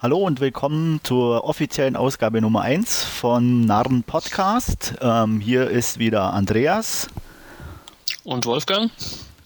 [0.00, 4.94] Hallo und willkommen zur offiziellen Ausgabe Nummer 1 von Narren Podcast.
[5.00, 7.08] Ähm, hier ist wieder Andreas.
[8.22, 8.92] Und Wolfgang.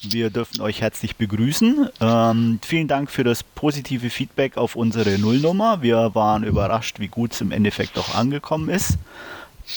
[0.02, 1.88] Wir dürfen euch herzlich begrüßen.
[2.02, 5.80] Ähm, vielen Dank für das positive Feedback auf unsere Nullnummer.
[5.80, 8.98] Wir waren überrascht, wie gut es im Endeffekt auch angekommen ist.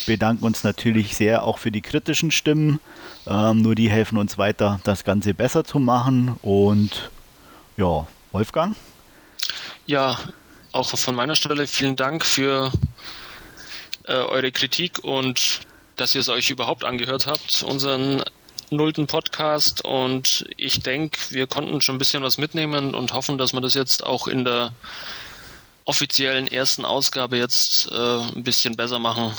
[0.05, 2.81] Bedanken uns natürlich sehr auch für die kritischen Stimmen.
[3.25, 6.35] Ähm, nur die helfen uns weiter, das Ganze besser zu machen.
[6.41, 7.11] Und
[7.77, 8.75] ja, Wolfgang?
[9.85, 10.17] Ja,
[10.75, 12.71] auch von meiner Stelle vielen Dank für
[14.03, 15.61] äh, eure Kritik und
[15.95, 18.21] dass ihr es euch überhaupt angehört habt, unseren
[18.69, 19.85] nullten Podcast.
[19.85, 23.73] Und ich denke, wir konnten schon ein bisschen was mitnehmen und hoffen, dass wir das
[23.73, 24.73] jetzt auch in der
[25.85, 29.33] offiziellen ersten Ausgabe jetzt äh, ein bisschen besser machen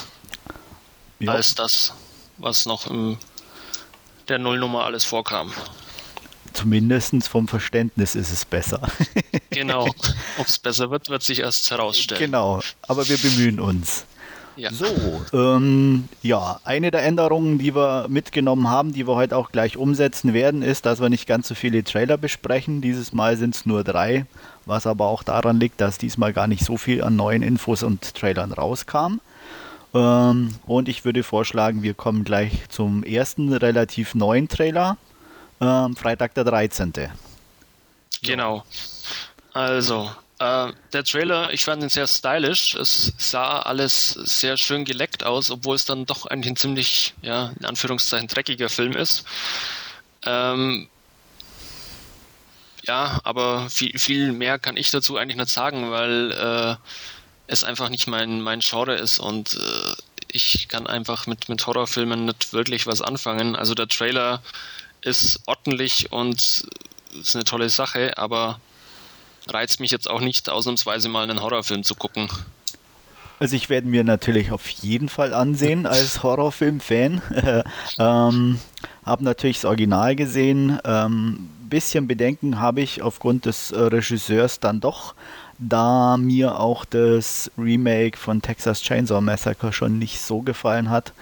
[1.18, 1.32] ja.
[1.32, 1.92] als das,
[2.38, 3.18] was noch in
[4.28, 5.52] der Nullnummer alles vorkam.
[6.56, 8.80] Zumindest vom Verständnis ist es besser.
[9.50, 9.86] genau.
[10.38, 12.20] Ob es besser wird, wird sich erst herausstellen.
[12.20, 14.06] Genau, aber wir bemühen uns.
[14.56, 14.72] Ja.
[14.72, 14.86] So,
[15.34, 20.32] ähm, ja, eine der Änderungen, die wir mitgenommen haben, die wir heute auch gleich umsetzen
[20.32, 22.80] werden, ist, dass wir nicht ganz so viele Trailer besprechen.
[22.80, 24.24] Dieses Mal sind es nur drei,
[24.64, 28.14] was aber auch daran liegt, dass diesmal gar nicht so viel an neuen Infos und
[28.14, 29.20] Trailern rauskam.
[29.92, 34.96] Ähm, und ich würde vorschlagen, wir kommen gleich zum ersten relativ neuen Trailer.
[35.60, 36.92] Ähm, Freitag der 13.
[38.22, 38.64] Genau.
[39.52, 42.74] Also, äh, der Trailer, ich fand ihn sehr stylisch.
[42.74, 47.52] Es sah alles sehr schön geleckt aus, obwohl es dann doch eigentlich ein ziemlich, ja,
[47.58, 49.24] in Anführungszeichen dreckiger Film ist.
[50.24, 50.88] Ähm,
[52.86, 56.76] ja, aber viel, viel mehr kann ich dazu eigentlich nicht sagen, weil äh,
[57.46, 59.94] es einfach nicht mein, mein Genre ist und äh,
[60.28, 63.56] ich kann einfach mit, mit Horrorfilmen nicht wirklich was anfangen.
[63.56, 64.42] Also der Trailer
[65.06, 66.66] ist ordentlich und
[67.20, 68.60] ist eine tolle Sache, aber
[69.48, 72.28] reizt mich jetzt auch nicht, ausnahmsweise mal einen Horrorfilm zu gucken.
[73.38, 77.22] Also ich werde mir natürlich auf jeden Fall ansehen als Horrorfilm-Fan.
[77.98, 78.58] ähm,
[79.04, 80.78] habe natürlich das Original gesehen.
[80.84, 85.14] Ähm, bisschen Bedenken habe ich aufgrund des äh, Regisseurs dann doch,
[85.58, 91.12] da mir auch das Remake von Texas Chainsaw Massacre schon nicht so gefallen hat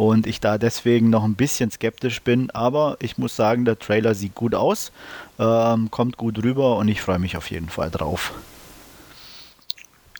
[0.00, 2.50] und ich da deswegen noch ein bisschen skeptisch bin.
[2.52, 4.92] Aber ich muss sagen, der Trailer sieht gut aus,
[5.38, 8.32] ähm, kommt gut rüber und ich freue mich auf jeden Fall drauf.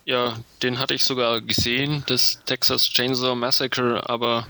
[0.05, 4.47] Ja, den hatte ich sogar gesehen, das Texas Chainsaw Massacre, aber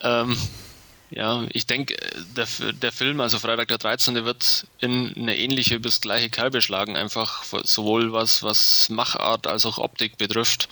[0.00, 0.36] ähm,
[1.10, 1.94] ja, ich denke,
[2.36, 6.96] der, der Film, also Freitag der 13., wird in eine ähnliche bis gleiche Kerbe schlagen,
[6.96, 10.68] einfach sowohl was, was Machart als auch Optik betrifft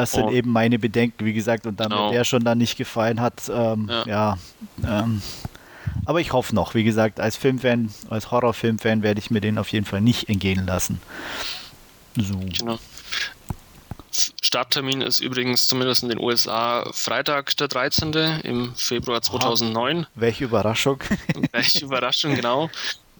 [0.00, 0.30] das sind oh.
[0.30, 2.06] eben meine Bedenken, wie gesagt, und dann, genau.
[2.06, 4.04] wenn der schon dann nicht gefallen hat, ähm, ja.
[4.06, 4.38] ja
[4.84, 5.22] ähm,
[6.04, 9.68] aber ich hoffe noch, wie gesagt, als Filmfan, als Horrorfilmfan werde ich mir den auf
[9.72, 11.00] jeden Fall nicht entgehen lassen.
[12.16, 12.38] So.
[12.38, 12.78] Genau.
[14.42, 18.12] Starttermin ist übrigens zumindest in den USA Freitag der 13.
[18.42, 20.04] im Februar 2009.
[20.04, 21.00] Oh, welche Überraschung.
[21.52, 22.70] welche Überraschung, genau.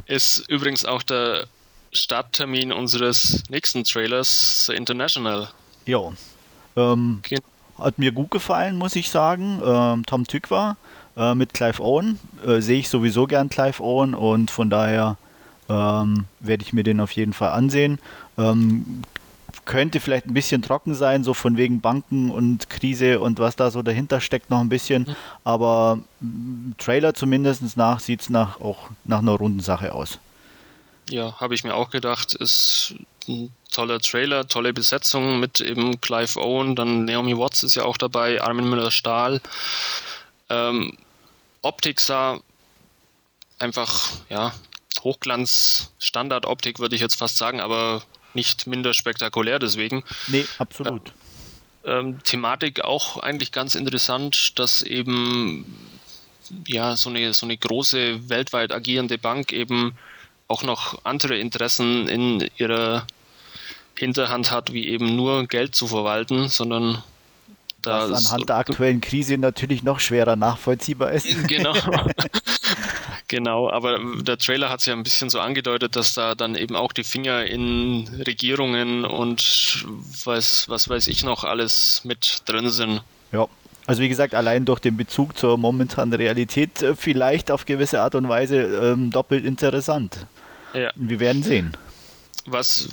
[0.06, 1.46] Ist übrigens auch der
[1.92, 5.48] Starttermin unseres nächsten Trailers, The International.
[5.86, 6.14] Jo,
[6.76, 7.38] ähm, okay.
[7.78, 9.60] Hat mir gut gefallen, muss ich sagen.
[9.64, 10.76] Ähm, Tom Tykwer
[11.16, 12.18] äh, mit Clive Owen.
[12.46, 15.16] Äh, Sehe ich sowieso gern Clive Owen und von daher
[15.68, 17.98] ähm, werde ich mir den auf jeden Fall ansehen.
[18.36, 19.02] Ähm,
[19.64, 23.70] könnte vielleicht ein bisschen trocken sein, so von wegen Banken und Krise und was da
[23.70, 25.04] so dahinter steckt, noch ein bisschen.
[25.04, 25.16] Mhm.
[25.44, 30.18] Aber mm, Trailer zumindest nach sieht es nach, auch nach einer runden Sache aus.
[31.08, 32.34] Ja, habe ich mir auch gedacht.
[32.34, 32.94] Ist
[33.28, 37.96] ein toller Trailer, tolle Besetzung mit eben Clive Owen, dann Naomi Watts ist ja auch
[37.96, 39.40] dabei, Armin Müller-Stahl.
[40.48, 40.96] Ähm,
[41.62, 42.40] Optik sah
[43.58, 44.52] einfach, ja,
[45.02, 48.02] Hochglanz, Standardoptik würde ich jetzt fast sagen, aber
[48.34, 50.04] nicht minder spektakulär deswegen.
[50.28, 51.12] Nee, absolut.
[51.84, 55.64] Ähm, Thematik auch eigentlich ganz interessant, dass eben
[56.66, 59.96] ja so eine, so eine große weltweit agierende Bank eben
[60.48, 63.06] auch noch andere Interessen in ihrer
[64.00, 67.02] Hinterhand hat, wie eben nur Geld zu verwalten, sondern
[67.82, 71.26] da Was anhand der aktuellen Krise natürlich noch schwerer nachvollziehbar ist.
[71.48, 71.74] Genau.
[73.28, 76.76] genau, aber der Trailer hat es ja ein bisschen so angedeutet, dass da dann eben
[76.76, 79.84] auch die Finger in Regierungen und
[80.24, 83.02] was, was weiß ich noch alles mit drin sind.
[83.32, 83.48] Ja,
[83.86, 88.14] also wie gesagt, allein durch den Bezug zur momentanen Realität äh, vielleicht auf gewisse Art
[88.14, 90.26] und Weise ähm, doppelt interessant.
[90.72, 90.90] Ja.
[90.94, 91.76] Wir werden sehen.
[92.46, 92.88] Was,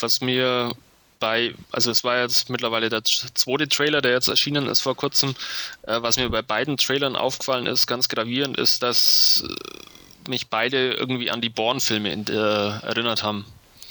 [0.00, 0.72] was mir
[1.20, 5.34] bei, also es war jetzt mittlerweile der zweite Trailer, der jetzt erschienen ist vor kurzem,
[5.82, 10.92] äh, was mir bei beiden Trailern aufgefallen ist, ganz gravierend, ist, dass äh, mich beide
[10.92, 13.44] irgendwie an die Bourne-Filme äh, erinnert haben.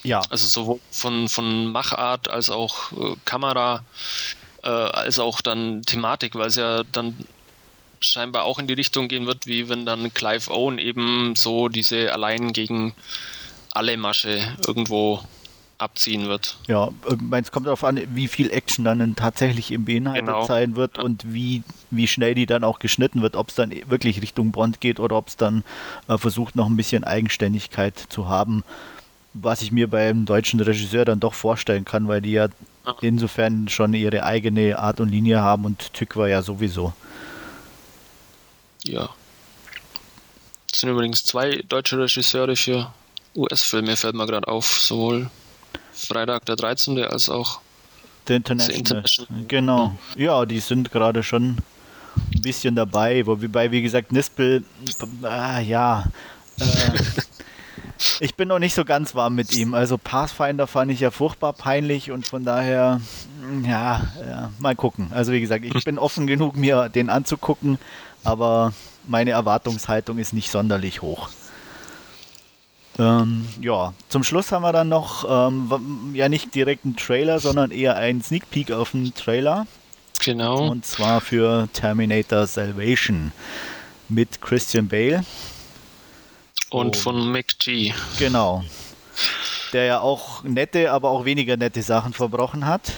[0.04, 0.22] Ja.
[0.30, 3.84] Also sowohl von, von Machart als auch äh, Kamera,
[4.64, 7.18] äh, als auch dann Thematik, weil es ja dann
[8.00, 12.14] scheinbar auch in die Richtung gehen wird, wie wenn dann Clive Owen eben so diese
[12.14, 12.94] allein gegen
[13.72, 15.24] alle Masche irgendwo
[15.78, 16.58] abziehen wird.
[16.68, 16.90] Ja,
[17.32, 20.46] es kommt darauf an, wie viel Action dann tatsächlich im beinhaltet genau.
[20.46, 24.22] sein wird und wie, wie schnell die dann auch geschnitten wird, ob es dann wirklich
[24.22, 25.64] Richtung Bond geht oder ob es dann
[26.08, 28.64] äh, versucht, noch ein bisschen Eigenständigkeit zu haben,
[29.34, 32.48] was ich mir beim deutschen Regisseur dann doch vorstellen kann, weil die ja,
[32.86, 32.96] ja.
[33.02, 36.94] insofern schon ihre eigene Art und Linie haben und Tück war ja sowieso.
[38.84, 39.10] Ja.
[40.72, 42.92] Es sind übrigens zwei deutsche Regisseure für
[43.36, 44.66] US-Filme, fällt mir gerade auf.
[44.66, 45.30] Sowohl
[45.98, 47.04] Freitag der 13.
[47.04, 47.60] als auch
[48.28, 48.80] der International.
[48.80, 49.44] International.
[49.48, 49.98] Genau.
[50.16, 51.58] Ja, die sind gerade schon
[52.34, 53.26] ein bisschen dabei.
[53.26, 54.64] Wobei, wie gesagt, Nispel,
[55.24, 56.06] ah, ja.
[56.60, 56.66] Äh,
[58.20, 59.74] ich bin noch nicht so ganz warm mit ihm.
[59.74, 63.02] Also Pathfinder fand ich ja furchtbar peinlich und von daher,
[63.64, 65.12] ja, ja mal gucken.
[65.14, 67.80] Also wie gesagt, ich bin offen genug, mir den anzugucken
[68.28, 68.74] aber
[69.08, 71.30] meine Erwartungshaltung ist nicht sonderlich hoch.
[73.00, 77.72] Ähm, ja, zum Schluss haben wir dann noch ähm, ja nicht direkt einen Trailer, sondern
[77.72, 79.68] eher einen Sneak Peek auf den Trailer.
[80.24, 80.68] Genau.
[80.70, 83.32] Und zwar für Terminator Salvation
[84.10, 85.24] mit Christian Bale.
[86.70, 87.00] Und oh.
[87.00, 87.94] von McG.
[88.18, 88.64] Genau.
[89.74, 92.94] Der ja auch nette, aber auch weniger nette Sachen verbrochen hat.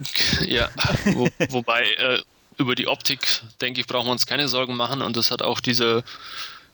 [0.46, 0.68] Ja,
[1.06, 2.22] wo, wobei äh,
[2.56, 5.02] über die Optik, denke ich, brauchen wir uns keine Sorgen machen.
[5.02, 6.04] Und das hat auch diese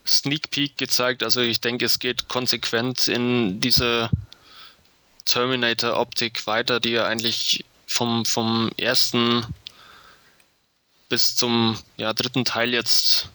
[0.06, 1.22] Sneak Peek gezeigt.
[1.22, 4.10] Also ich denke, es geht konsequent in diese
[5.24, 9.46] Terminator-Optik weiter, die ja eigentlich vom, vom ersten
[11.08, 13.28] bis zum ja, dritten Teil jetzt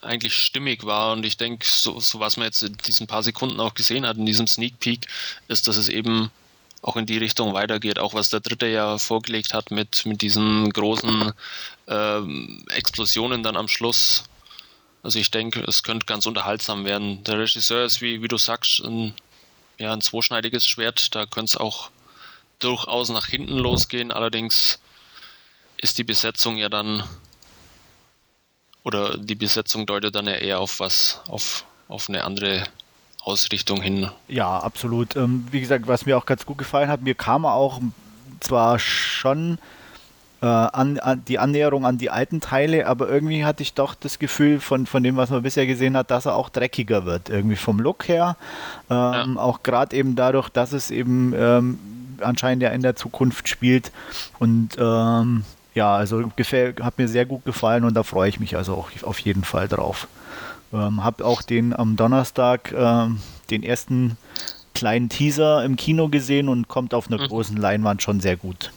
[0.00, 1.12] eigentlich stimmig war.
[1.12, 4.16] Und ich denke, so, so was man jetzt in diesen paar Sekunden auch gesehen hat,
[4.16, 5.06] in diesem Sneak Peek,
[5.48, 6.30] ist, dass es eben
[6.82, 10.70] auch in die Richtung weitergeht, auch was der dritte ja vorgelegt hat mit, mit diesen
[10.70, 11.32] großen
[11.88, 14.24] ähm, Explosionen dann am Schluss.
[15.02, 17.22] Also ich denke, es könnte ganz unterhaltsam werden.
[17.24, 19.14] Der Regisseur ist, wie, wie du sagst, ein,
[19.78, 21.14] ja, ein zweischneidiges Schwert.
[21.14, 21.90] Da könnte es auch
[22.58, 24.10] durchaus nach hinten losgehen.
[24.10, 24.80] Allerdings
[25.76, 27.04] ist die Besetzung ja dann,
[28.82, 32.64] oder die Besetzung deutet dann ja eher auf was, auf, auf eine andere
[33.22, 34.10] Ausrichtung hin.
[34.26, 35.14] Ja, absolut.
[35.14, 37.80] Ähm, wie gesagt, was mir auch ganz gut gefallen hat, mir kam auch
[38.40, 39.58] zwar schon
[40.40, 44.18] äh, an, an, die Annäherung an die alten Teile, aber irgendwie hatte ich doch das
[44.18, 47.56] Gefühl von, von dem, was man bisher gesehen hat, dass er auch dreckiger wird, irgendwie
[47.56, 48.36] vom Look her.
[48.88, 49.36] Ähm, ja.
[49.36, 51.78] Auch gerade eben dadurch, dass es eben ähm,
[52.20, 53.92] anscheinend ja in der Zukunft spielt
[54.38, 55.44] und ähm,
[55.74, 58.90] ja, also gefällt, hat mir sehr gut gefallen und da freue ich mich also auch
[59.02, 60.08] auf jeden Fall drauf.
[60.72, 63.20] Ähm, hab auch den am Donnerstag ähm,
[63.50, 64.16] den ersten
[64.74, 67.28] kleinen Teaser im Kino gesehen und kommt auf einer mhm.
[67.28, 68.70] großen Leinwand schon sehr gut.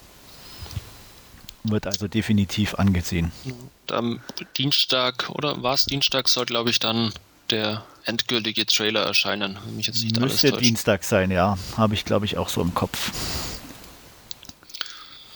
[1.63, 3.31] Wird also definitiv angesehen.
[3.91, 4.19] Am
[4.57, 7.13] Dienstag, oder war es Dienstag, soll glaube ich dann
[7.49, 11.57] der endgültige Trailer erscheinen, wenn mich jetzt nicht Müsste alles Dienstag sein, ja.
[11.77, 13.11] Habe ich glaube ich auch so im Kopf.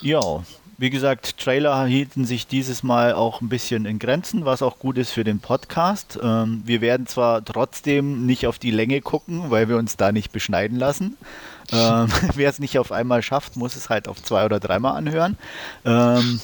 [0.02, 0.44] Ja,
[0.78, 4.98] wie gesagt, Trailer hielten sich dieses Mal auch ein bisschen in Grenzen, was auch gut
[4.98, 6.20] ist für den Podcast.
[6.22, 10.34] Ähm, wir werden zwar trotzdem nicht auf die Länge gucken, weil wir uns da nicht
[10.34, 11.16] beschneiden lassen.
[11.72, 15.38] Ähm, wer es nicht auf einmal schafft, muss es halt auf zwei oder dreimal anhören.
[15.84, 16.40] Ähm,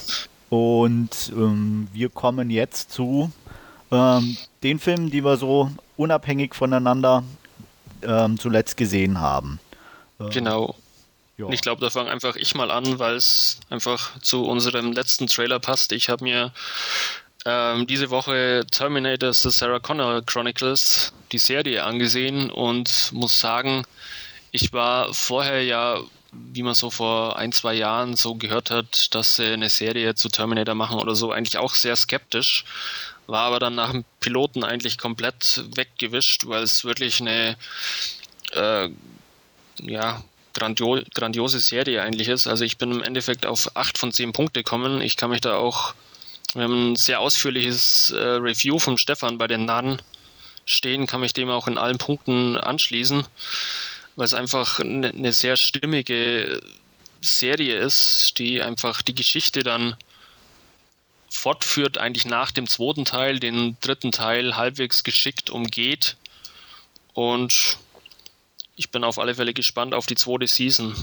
[0.49, 3.31] und ähm, wir kommen jetzt zu
[3.91, 7.23] ähm, den Filmen, die wir so unabhängig voneinander
[8.01, 9.59] ähm, zuletzt gesehen haben.
[10.29, 10.75] Genau.
[11.37, 11.49] Ja.
[11.49, 15.59] Ich glaube, da fange einfach ich mal an, weil es einfach zu unserem letzten Trailer
[15.59, 15.91] passt.
[15.91, 16.51] Ich habe mir
[17.45, 23.83] ähm, diese Woche Terminator The Sarah Connor Chronicles, die Serie, angesehen und muss sagen,
[24.51, 25.99] ich war vorher ja,
[26.31, 30.29] wie man so vor ein, zwei Jahren so gehört hat, dass sie eine Serie zu
[30.29, 32.65] Terminator machen oder so, eigentlich auch sehr skeptisch.
[33.27, 37.55] War aber dann nach dem Piloten eigentlich komplett weggewischt, weil es wirklich eine
[38.53, 38.89] äh,
[39.79, 42.47] ja, grandio grandiose Serie eigentlich ist.
[42.47, 45.01] Also ich bin im Endeffekt auf 8 von 10 Punkte gekommen.
[45.01, 45.93] Ich kann mich da auch,
[46.53, 50.01] wir haben ein sehr ausführliches äh, Review vom Stefan bei den Nahen
[50.65, 53.25] stehen, kann mich dem auch in allen Punkten anschließen,
[54.15, 56.61] weil es einfach eine, eine sehr stimmige
[57.21, 59.95] Serie ist, die einfach die Geschichte dann
[61.29, 66.17] fortführt, eigentlich nach dem zweiten Teil, den dritten Teil halbwegs geschickt umgeht
[67.13, 67.77] und
[68.75, 70.95] ich bin auf alle Fälle gespannt auf die zweite Season.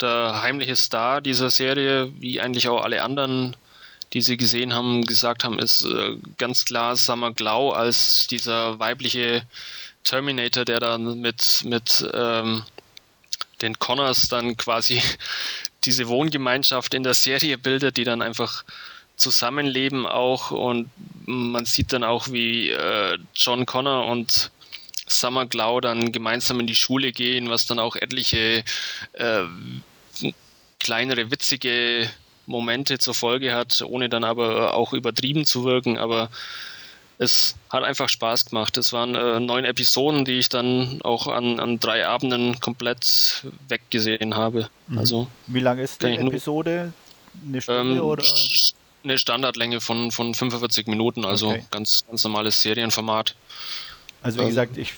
[0.00, 3.56] Der heimliche Star dieser Serie, wie eigentlich auch alle anderen,
[4.12, 9.42] die sie gesehen haben, gesagt haben, ist äh, ganz klar Summer Glau als dieser weibliche
[10.06, 12.62] Terminator, der dann mit, mit ähm,
[13.60, 15.02] den Connors dann quasi
[15.84, 18.64] diese Wohngemeinschaft in der Serie bildet, die dann einfach
[19.16, 20.90] zusammenleben auch und
[21.26, 24.50] man sieht dann auch, wie äh, John Connor und
[25.06, 28.64] Summer Glau dann gemeinsam in die Schule gehen, was dann auch etliche
[29.12, 29.44] äh,
[30.80, 32.10] kleinere witzige
[32.46, 35.98] Momente zur Folge hat, ohne dann aber auch übertrieben zu wirken.
[35.98, 36.30] Aber
[37.18, 38.76] es hat einfach Spaß gemacht.
[38.76, 44.34] Es waren äh, neun Episoden, die ich dann auch an, an drei Abenden komplett weggesehen
[44.34, 44.68] habe.
[44.88, 44.98] Mhm.
[44.98, 46.92] Also, Wie lange ist die Episode?
[47.46, 48.24] Eine Stunde ähm, oder?
[49.04, 51.64] Eine Standardlänge von, von 45 Minuten, also okay.
[51.70, 53.36] ganz, ganz normales Serienformat.
[54.20, 54.94] Also wie ähm, gesagt, ich,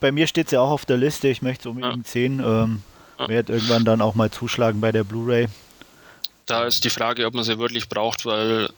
[0.00, 2.10] bei mir steht es ja auch auf der Liste, ich möchte es unbedingt ja.
[2.10, 2.40] sehen.
[2.40, 2.82] Ähm,
[3.18, 3.28] ja.
[3.28, 5.48] Werde irgendwann dann auch mal zuschlagen bei der Blu-ray.
[6.46, 8.70] Da ist die Frage, ob man sie wirklich braucht, weil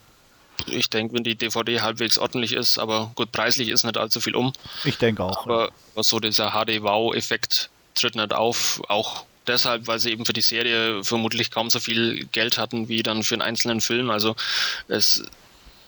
[0.66, 4.36] ich denke, wenn die DVD halbwegs ordentlich ist, aber gut, preislich ist nicht allzu viel
[4.36, 4.52] um.
[4.84, 5.44] Ich denke auch.
[5.44, 6.02] Aber ja.
[6.02, 11.50] so dieser HD-Wow-Effekt tritt nicht auf, auch deshalb, weil sie eben für die Serie vermutlich
[11.50, 14.10] kaum so viel Geld hatten wie dann für einen einzelnen Film.
[14.10, 14.36] Also
[14.88, 15.24] es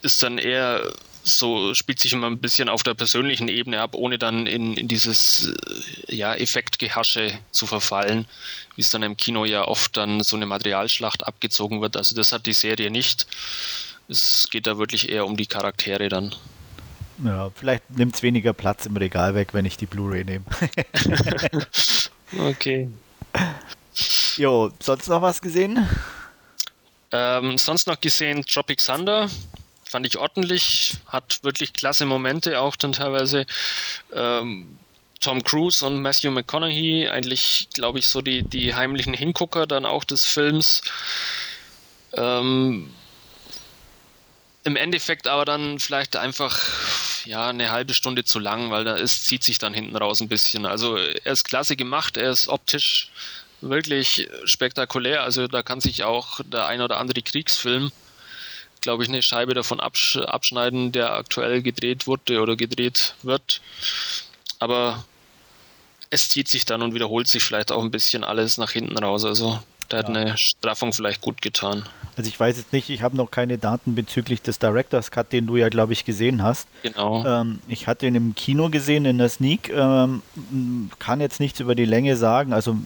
[0.02, 0.93] ist dann eher
[1.25, 4.88] so, spielt sich immer ein bisschen auf der persönlichen Ebene ab, ohne dann in, in
[4.88, 5.54] dieses
[6.07, 8.26] ja, Effektgehasche zu verfallen,
[8.76, 11.97] wie es dann im Kino ja oft dann so eine Materialschlacht abgezogen wird.
[11.97, 13.26] Also das hat die Serie nicht.
[14.08, 16.34] Es geht da wirklich eher um die Charaktere dann.
[17.25, 20.44] Ja, vielleicht nimmt es weniger Platz im Regal weg, wenn ich die Blu-ray nehme.
[22.38, 22.90] okay.
[24.37, 25.88] Jo, sonst noch was gesehen?
[27.12, 29.30] Ähm, sonst noch gesehen Tropic Thunder.
[29.84, 33.46] Fand ich ordentlich, hat wirklich klasse Momente, auch dann teilweise.
[34.12, 34.76] Ähm,
[35.20, 40.02] Tom Cruise und Matthew McConaughey, eigentlich, glaube ich, so die, die heimlichen Hingucker dann auch
[40.02, 40.82] des Films.
[42.12, 42.92] Ähm,
[44.64, 46.59] im Endeffekt aber dann vielleicht einfach
[47.26, 50.28] ja eine halbe Stunde zu lang, weil da ist, zieht sich dann hinten raus ein
[50.28, 50.66] bisschen.
[50.66, 53.11] Also er ist klasse gemacht, er ist optisch
[53.61, 55.23] wirklich spektakulär.
[55.23, 57.92] Also da kann sich auch der ein oder andere Kriegsfilm,
[58.80, 63.61] glaube ich, eine Scheibe davon absch abschneiden, der aktuell gedreht wurde oder gedreht wird.
[64.59, 65.04] Aber
[66.11, 69.25] es zieht sich dann und wiederholt sich vielleicht auch ein bisschen alles nach hinten raus.
[69.25, 70.14] Also da hat ja.
[70.14, 71.85] eine Straffung vielleicht gut getan.
[72.17, 75.47] Also ich weiß jetzt nicht, ich habe noch keine Daten bezüglich des Directors Cut, den
[75.47, 76.69] du ja, glaube ich, gesehen hast.
[76.83, 77.25] Genau.
[77.26, 79.71] Ähm, ich hatte ihn im Kino gesehen, in der Sneak.
[79.71, 80.23] Ähm,
[80.99, 82.53] kann jetzt nichts über die Länge sagen.
[82.53, 82.76] Also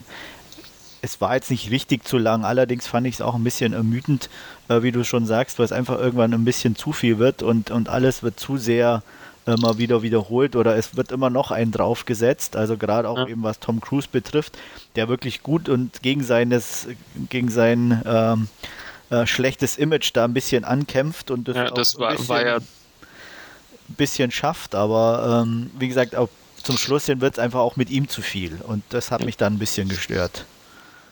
[1.01, 4.29] es war jetzt nicht richtig zu lang, allerdings fand ich es auch ein bisschen ermüdend,
[4.67, 7.71] äh, wie du schon sagst, weil es einfach irgendwann ein bisschen zu viel wird und,
[7.71, 9.03] und alles wird zu sehr
[9.49, 12.55] immer wieder wiederholt oder es wird immer noch ein draufgesetzt.
[12.55, 13.27] Also gerade auch ja.
[13.27, 14.57] eben was Tom Cruise betrifft,
[14.95, 16.87] der wirklich gut und gegen seines,
[17.29, 18.47] gegen sein ähm,
[19.09, 22.59] äh, schlechtes Image da ein bisschen ankämpft und das, ja, das war, bisschen, war ja
[23.87, 26.29] bisschen schafft, aber ähm, wie gesagt, auch
[26.63, 29.37] zum Schluss hin wird es einfach auch mit ihm zu viel und das hat mich
[29.37, 30.45] dann ein bisschen gestört.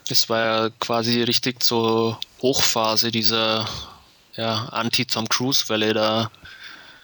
[0.09, 3.67] Das war ja quasi richtig zur Hochphase dieser
[4.35, 6.31] ja, Anti-Tom Cruise-Welle da.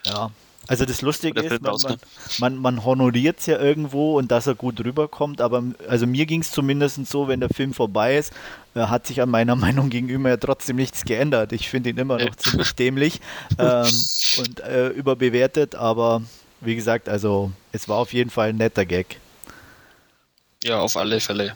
[0.05, 0.31] Ja,
[0.67, 1.97] also das Lustige ist, man, man,
[2.39, 6.41] man, man honoriert es ja irgendwo und dass er gut rüberkommt, aber also mir ging
[6.41, 8.31] es zumindest so, wenn der Film vorbei ist,
[8.75, 11.51] äh, hat sich an meiner Meinung gegenüber ja trotzdem nichts geändert.
[11.51, 13.21] Ich finde ihn immer noch ziemlich dämlich
[13.59, 13.91] ähm,
[14.37, 16.21] und äh, überbewertet, aber
[16.61, 19.19] wie gesagt, also es war auf jeden Fall ein netter Gag.
[20.63, 21.55] Ja, auf alle Fälle.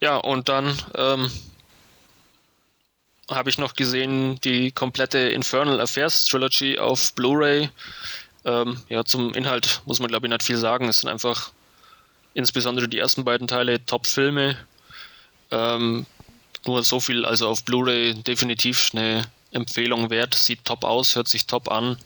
[0.00, 1.28] Ja, und dann ähm,
[3.28, 7.68] habe ich noch gesehen die komplette Infernal Affairs Trilogy auf Blu-ray.
[8.44, 10.88] Ähm, ja, zum Inhalt muss man glaube ich nicht viel sagen.
[10.88, 11.50] Es sind einfach
[12.34, 14.56] insbesondere die ersten beiden Teile Top-Filme.
[15.50, 16.06] Ähm,
[16.66, 20.34] nur so viel, also auf Blu-ray definitiv eine Empfehlung wert.
[20.34, 21.96] Sieht top aus, hört sich top an.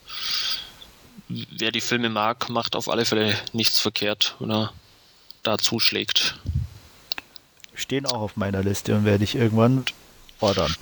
[1.29, 4.73] Wer die Filme mag, macht auf alle Fälle nichts verkehrt, wenn er
[5.43, 6.37] da zuschlägt.
[7.75, 9.85] Stehen auch auf meiner Liste und werde ich irgendwann
[10.41, 10.75] ordern.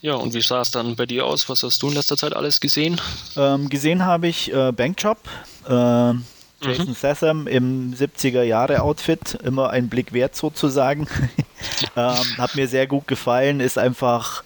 [0.00, 1.48] Ja, und wie sah es dann bei dir aus?
[1.48, 3.00] Was hast du in letzter Zeit alles gesehen?
[3.36, 5.18] Ähm, gesehen habe ich äh, Bankjob,
[5.66, 6.14] äh,
[6.60, 6.94] Jason mhm.
[6.94, 11.06] Statham im 70er-Jahre-Outfit, immer ein Blick wert sozusagen.
[11.96, 14.44] ähm, hat mir sehr gut gefallen, ist einfach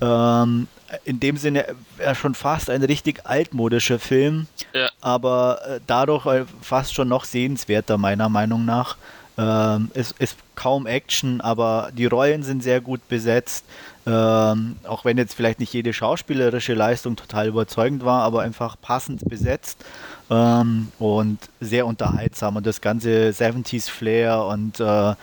[0.00, 0.68] ähm,
[1.04, 1.66] in dem Sinne
[1.98, 4.90] äh, schon fast ein richtig altmodischer Film, ja.
[5.00, 8.96] aber äh, dadurch äh, fast schon noch sehenswerter meiner Meinung nach.
[9.38, 13.64] Ähm, es ist kaum Action, aber die Rollen sind sehr gut besetzt.
[14.04, 19.28] Ähm, auch wenn jetzt vielleicht nicht jede schauspielerische Leistung total überzeugend war, aber einfach passend
[19.28, 19.84] besetzt
[20.28, 22.56] ähm, und sehr unterhaltsam.
[22.56, 25.14] Und das ganze 70s Flair und äh, äh,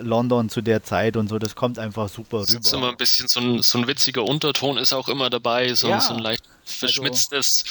[0.00, 2.46] London zu der Zeit und so, das kommt einfach super rüber.
[2.46, 5.74] Das ist immer ein bisschen so ein, so ein witziger Unterton ist auch immer dabei,
[5.74, 7.64] so, ja, so ein leicht also verschmitztes.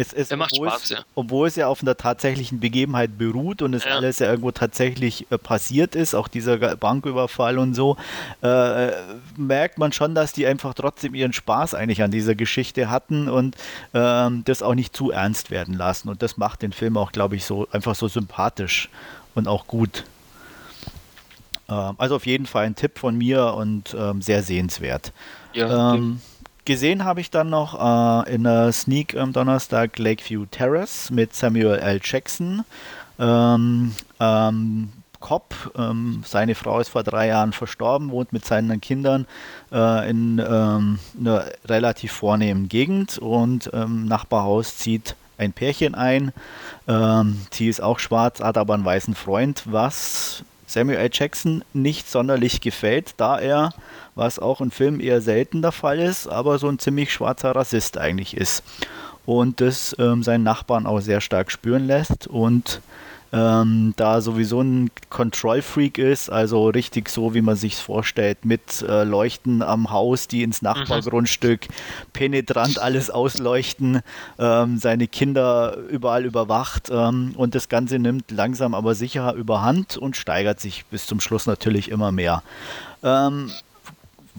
[0.00, 0.98] Es ist, macht obwohl, Spaß, es, ja.
[1.16, 3.96] obwohl es ja auf einer tatsächlichen Begebenheit beruht und es Ja.
[3.96, 7.96] alles ja irgendwo tatsächlich äh, passiert ist, auch dieser Banküberfall und so,
[8.40, 8.92] äh,
[9.36, 13.56] merkt man schon, dass die einfach trotzdem ihren Spaß eigentlich an dieser Geschichte hatten und
[13.92, 16.08] ähm, das auch nicht zu ernst werden lassen.
[16.08, 18.88] Und das macht den Film auch, glaube ich, so einfach so sympathisch
[19.34, 20.04] und auch gut.
[21.68, 25.12] Ähm, also auf jeden Fall ein Tipp von mir und ähm, sehr sehenswert.
[25.54, 26.20] Ja, Ähm,
[26.68, 27.74] gesehen habe ich dann noch
[28.26, 31.98] äh, in der Sneak am Donnerstag Lakeview Terrace mit Samuel L.
[32.04, 32.62] Jackson.
[33.18, 39.26] Ähm, ähm, Cop, ähm, seine Frau ist vor drei Jahren verstorben, wohnt mit seinen Kindern
[39.72, 46.32] äh, in ähm, einer relativ vornehmen Gegend und im Nachbarhaus zieht ein Pärchen ein.
[46.86, 51.10] Ähm, sie ist auch schwarz, hat aber einen weißen Freund, was Samuel L.
[51.12, 53.72] Jackson nicht sonderlich gefällt, da er,
[54.14, 57.98] was auch in Filmen eher selten der Fall ist, aber so ein ziemlich schwarzer Rassist
[57.98, 58.62] eigentlich ist.
[59.24, 62.80] Und das ähm, seinen Nachbarn auch sehr stark spüren lässt und
[63.32, 69.04] ähm, da sowieso ein Control-Freak ist, also richtig so, wie man sich vorstellt, mit äh,
[69.04, 71.68] Leuchten am Haus, die ins Nachbargrundstück
[72.12, 74.00] penetrant alles ausleuchten,
[74.38, 80.16] ähm, seine Kinder überall überwacht ähm, und das Ganze nimmt langsam aber sicher überhand und
[80.16, 82.42] steigert sich bis zum Schluss natürlich immer mehr.
[83.02, 83.50] Ähm,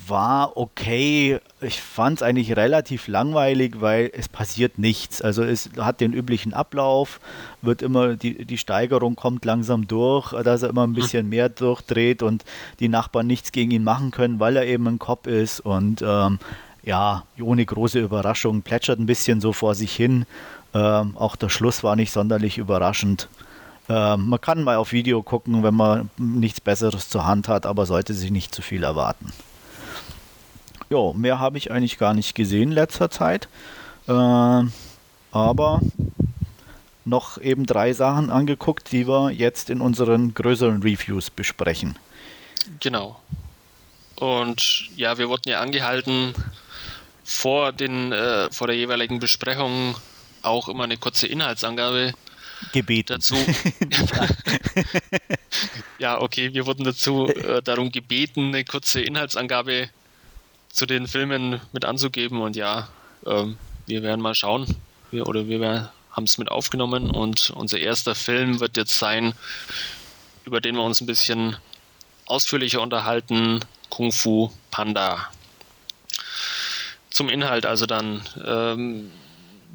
[0.08, 1.40] war okay.
[1.62, 5.22] Ich fand es eigentlich relativ langweilig, weil es passiert nichts.
[5.22, 7.20] Also es hat den üblichen Ablauf,
[7.62, 12.24] wird immer, die, die Steigerung kommt langsam durch, dass er immer ein bisschen mehr durchdreht
[12.24, 12.46] und
[12.80, 16.40] die Nachbarn nichts gegen ihn machen können, weil er eben ein Cop ist und ähm,
[16.84, 20.26] ja, ohne große Überraschung, plätschert ein bisschen so vor sich hin.
[20.74, 23.28] Ähm, auch der Schluss war nicht sonderlich überraschend.
[23.90, 27.86] Ähm, man kann mal auf Video gucken, wenn man nichts Besseres zur Hand hat, aber
[27.86, 29.34] sollte sich nicht zu viel erwarten.
[30.90, 33.48] Jo, mehr habe ich eigentlich gar nicht gesehen in letzter Zeit.
[34.08, 34.74] Ähm,
[35.32, 35.82] aber
[37.06, 41.98] noch eben drei Sachen angeguckt, die wir jetzt in unseren größeren Reviews besprechen.
[42.80, 43.20] Genau.
[44.16, 46.34] Und ja, wir wurden ja angehalten,
[47.24, 49.96] vor, den, äh, vor der jeweiligen Besprechung
[50.42, 52.14] auch immer eine kurze Inhaltsangabe
[52.74, 53.14] Gebeten.
[53.14, 53.36] dazu.
[56.00, 59.90] ja, okay, wir wurden dazu äh, darum gebeten, eine kurze Inhaltsangabe
[60.72, 62.42] zu den Filmen mit anzugeben.
[62.42, 62.88] Und ja,
[63.26, 64.66] ähm, wir werden mal schauen.
[65.12, 67.12] Wir, oder wir haben es mit aufgenommen.
[67.12, 69.34] Und unser erster Film wird jetzt sein,
[70.46, 71.58] über den wir uns ein bisschen
[72.26, 73.60] ausführlicher unterhalten.
[73.90, 75.30] Kung Fu Panda.
[77.10, 78.22] Zum Inhalt also dann.
[78.46, 79.12] Ähm,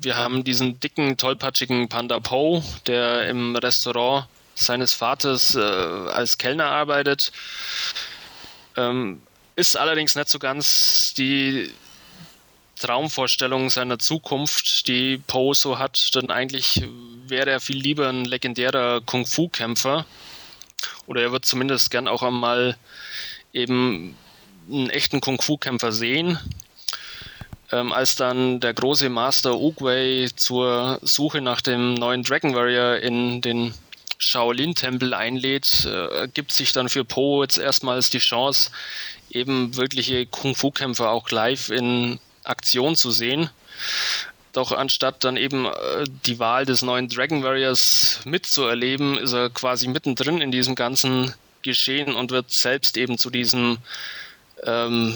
[0.01, 6.67] wir haben diesen dicken, tollpatschigen Panda Poe, der im Restaurant seines Vaters äh, als Kellner
[6.67, 7.33] arbeitet.
[8.77, 9.21] Ähm,
[9.57, 11.71] ist allerdings nicht so ganz die
[12.79, 16.83] Traumvorstellung seiner Zukunft, die Poe so hat, denn eigentlich
[17.27, 20.05] wäre er viel lieber ein legendärer Kung-Fu-Kämpfer.
[21.07, 22.77] Oder er wird zumindest gern auch einmal
[23.53, 24.17] eben
[24.71, 26.39] einen echten Kung-Fu-Kämpfer sehen.
[27.73, 33.41] Ähm, als dann der große Master Oogway zur Suche nach dem neuen Dragon Warrior in
[33.41, 33.73] den
[34.19, 38.71] Shaolin-Tempel einlädt, äh, gibt sich dann für Po jetzt erstmals die Chance,
[39.35, 43.51] eben wirkliche Kung-Fu-Kämpfer auch live in Aktion zu sehen.
[44.53, 49.89] Doch anstatt dann eben äh, die Wahl des neuen Dragon Warriors mitzuerleben, ist er quasi
[49.89, 53.79] mittendrin in diesem ganzen Geschehen und wird selbst eben zu diesem
[54.63, 55.15] ähm,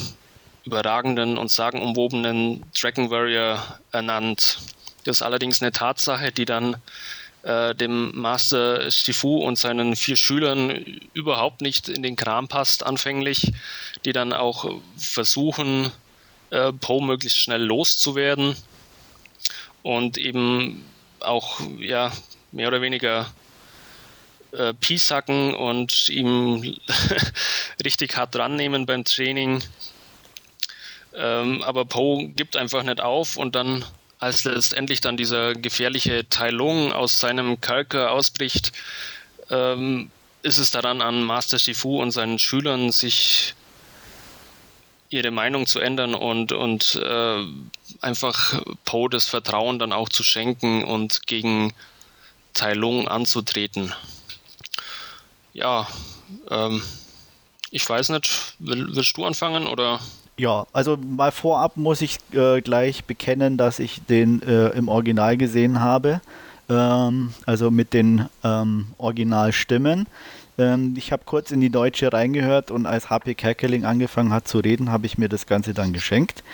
[0.64, 4.59] überragenden und sagenumwobenen Dragon Warrior ernannt.
[5.04, 6.76] Das ist allerdings eine Tatsache, die dann
[7.48, 10.70] äh, dem Master Shifu und seinen vier Schülern
[11.14, 13.52] überhaupt nicht in den Kram passt anfänglich,
[14.04, 15.90] die dann auch versuchen,
[16.50, 18.54] äh, Poe möglichst schnell loszuwerden
[19.82, 20.84] und eben
[21.20, 22.12] auch ja
[22.52, 23.32] mehr oder weniger
[24.52, 26.76] äh, Piesacken und ihm
[27.84, 29.62] richtig hart dran nehmen beim Training.
[31.14, 33.87] Ähm, aber Poe gibt einfach nicht auf und dann,
[34.18, 38.72] als letztendlich dann dieser gefährliche Tai Lung aus seinem Kerker ausbricht,
[39.50, 40.11] ähm,
[40.42, 43.54] ist es daran an Master Shifu und seinen Schülern, sich
[45.11, 47.44] ihre Meinung zu ändern und, und äh,
[48.02, 51.72] einfach Poe das Vertrauen dann auch zu schenken und gegen
[52.54, 53.94] Tai Lung anzutreten.
[55.54, 55.87] Ja,
[56.50, 56.83] ähm,
[57.70, 60.00] ich weiß nicht, will, willst du anfangen oder?
[60.38, 65.37] Ja, also mal vorab muss ich äh, gleich bekennen, dass ich den äh, im Original
[65.37, 66.20] gesehen habe.
[66.68, 70.07] Ähm, also mit den ähm, Originalstimmen.
[70.57, 74.59] Ähm, ich habe kurz in die deutsche reingehört und als HP Kerkeling angefangen hat zu
[74.61, 76.44] reden, habe ich mir das Ganze dann geschenkt.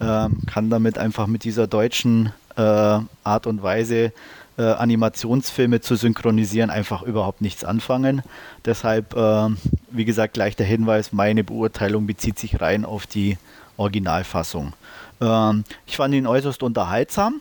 [0.00, 4.12] Ähm, kann damit einfach mit dieser deutschen äh, Art und Weise
[4.56, 8.22] äh, Animationsfilme zu synchronisieren einfach überhaupt nichts anfangen.
[8.64, 9.48] Deshalb, äh,
[9.90, 13.38] wie gesagt, gleich der Hinweis, meine Beurteilung bezieht sich rein auf die
[13.76, 14.72] Originalfassung.
[15.20, 17.40] Ähm, ich fand ihn äußerst unterhaltsam.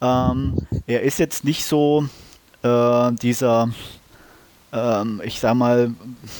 [0.00, 2.06] Ähm, er ist jetzt nicht so
[2.62, 3.70] äh, dieser
[5.24, 5.90] ich sag mal,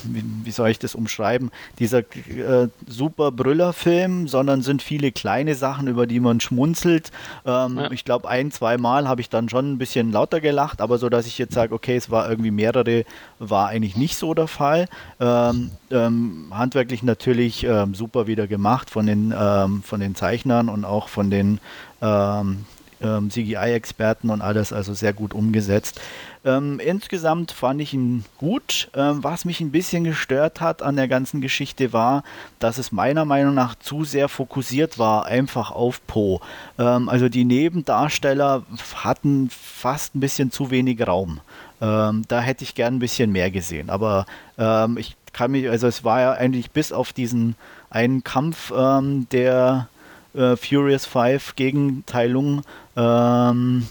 [0.05, 5.87] wie, wie, soll ich das umschreiben, dieser äh, super Brüllerfilm, sondern sind viele kleine Sachen,
[5.87, 7.11] über die man schmunzelt.
[7.45, 7.91] Ähm, ja.
[7.91, 11.11] Ich glaube, ein, zwei Mal habe ich dann schon ein bisschen lauter gelacht, aber so,
[11.11, 13.05] dass ich jetzt sage, okay, es war irgendwie mehrere,
[13.39, 14.89] war eigentlich nicht so der Fall.
[15.21, 20.87] Ähm, ähm handwerklich natürlich ähm, super wieder gemacht von den, ähm, von den Zeichnern und
[20.87, 21.61] auch von den
[23.03, 26.01] ähm, CGI-Experten und alles, also sehr gut umgesetzt.
[26.45, 28.89] Ähm, insgesamt fand ich ihn gut.
[28.95, 32.25] Ähm, was mich ein bisschen gestört hat an der ganzen Geschichte war,
[32.59, 36.41] dass es meiner Meinung nach zu sehr fokussiert war, einfach auf Po.
[36.79, 38.65] Ähm, also die Nebendarsteller
[38.97, 41.41] hatten fast ein bisschen zu wenig Raum.
[41.81, 43.89] Ähm, da hätte ich gern ein bisschen mehr gesehen.
[43.89, 44.27] Aber
[44.59, 47.55] ähm, ich kann mich, also es war ja eigentlich bis auf diesen
[47.89, 49.89] einen Kampf, der
[50.35, 52.63] äh, Furious 5 Gegenteilung
[52.97, 53.87] ähm,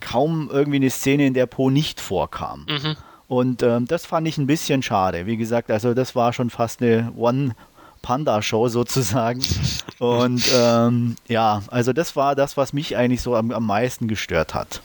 [0.00, 2.66] kaum irgendwie eine Szene, in der Po nicht vorkam.
[2.68, 2.96] Mhm.
[3.28, 5.26] Und ähm, das fand ich ein bisschen schade.
[5.26, 7.54] Wie gesagt, also das war schon fast eine One
[8.02, 9.42] Panda-Show sozusagen.
[9.98, 14.54] Und ähm, ja, also das war das, was mich eigentlich so am, am meisten gestört
[14.54, 14.80] hat.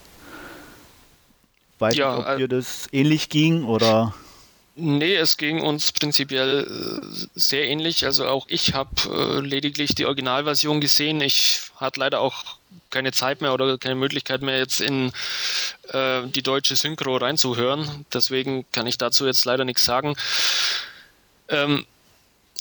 [1.80, 4.14] Weiß ja, nicht, ob dir das ähnlich ging oder.
[4.78, 8.06] Nee, es ging uns prinzipiell äh, sehr ähnlich.
[8.06, 11.22] Also auch ich habe äh, lediglich die Originalversion gesehen.
[11.22, 12.44] Ich hatte leider auch
[12.90, 15.12] keine Zeit mehr oder keine Möglichkeit mehr, jetzt in
[15.90, 18.06] äh, die deutsche Synchro reinzuhören.
[18.14, 20.16] Deswegen kann ich dazu jetzt leider nichts sagen.
[21.50, 21.86] Ähm,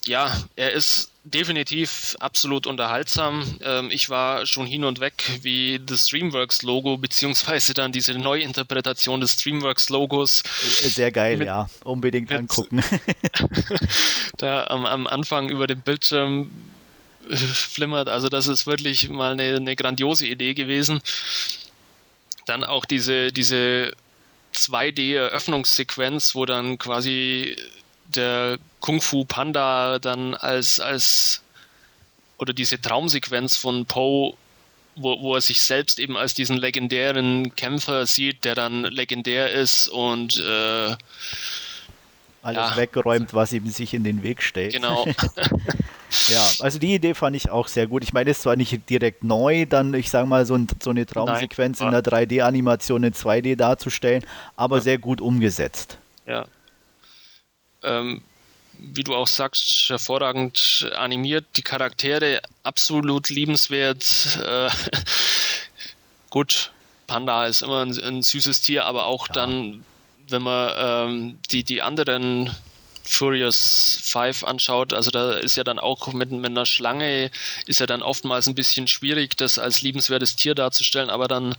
[0.07, 3.59] ja, er ist definitiv absolut unterhaltsam.
[3.63, 9.39] Ähm, ich war schon hin und weg, wie das Dreamworks-Logo, beziehungsweise dann diese Neuinterpretation des
[9.39, 10.43] Dreamworks-Logos.
[10.61, 11.69] Sehr geil, mit, ja.
[11.83, 12.85] Unbedingt mit, angucken.
[14.37, 16.51] da am, am Anfang über dem Bildschirm
[17.31, 18.09] flimmert.
[18.09, 21.01] Also das ist wirklich mal eine, eine grandiose Idee gewesen.
[22.47, 23.93] Dann auch diese, diese
[24.55, 27.57] 2D-Eröffnungssequenz, wo dann quasi
[28.07, 31.43] der Kung Fu Panda dann als, als
[32.39, 34.35] oder diese Traumsequenz von Poe,
[34.97, 39.89] wo, wo er sich selbst eben als diesen legendären Kämpfer sieht, der dann legendär ist
[39.89, 40.97] und äh,
[42.43, 42.77] alles ja.
[42.77, 44.75] weggeräumt, was ihm sich in den Weg stellt.
[44.75, 45.07] Genau.
[46.29, 48.03] ja, also die Idee fand ich auch sehr gut.
[48.03, 50.91] Ich meine, es ist zwar nicht direkt neu, dann, ich sage mal, so, ein, so,
[50.91, 51.89] eine Traumsequenz Nein.
[51.95, 54.25] in der 3D-Animation in 2D darzustellen,
[54.57, 54.83] aber ja.
[54.83, 55.99] sehr gut umgesetzt.
[56.27, 56.47] Ja.
[57.83, 58.23] Ähm,
[58.79, 64.39] wie du auch sagst, hervorragend animiert, die Charaktere absolut liebenswert.
[64.45, 64.71] Äh,
[66.31, 66.73] gut,
[67.07, 69.35] Panda ist immer ein, ein süßes Tier, aber auch ja.
[69.35, 69.85] dann
[70.29, 72.51] wenn man ähm, die, die anderen
[73.05, 77.31] Furious 5 anschaut, also da ist ja dann auch mit, mit einer Schlange,
[77.67, 81.55] ist ja dann oftmals ein bisschen schwierig, das als liebenswertes Tier darzustellen, aber dann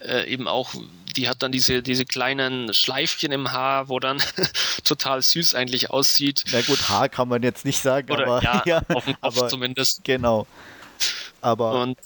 [0.00, 0.74] äh, eben auch,
[1.16, 4.20] die hat dann diese, diese kleinen Schleifchen im Haar, wo dann
[4.84, 6.44] total süß eigentlich aussieht.
[6.50, 9.38] Na gut, Haar kann man jetzt nicht sagen, Oder, aber ja, ja, auf dem Kopf
[9.38, 10.02] aber, zumindest.
[10.04, 10.46] Genau.
[11.40, 11.96] Aber und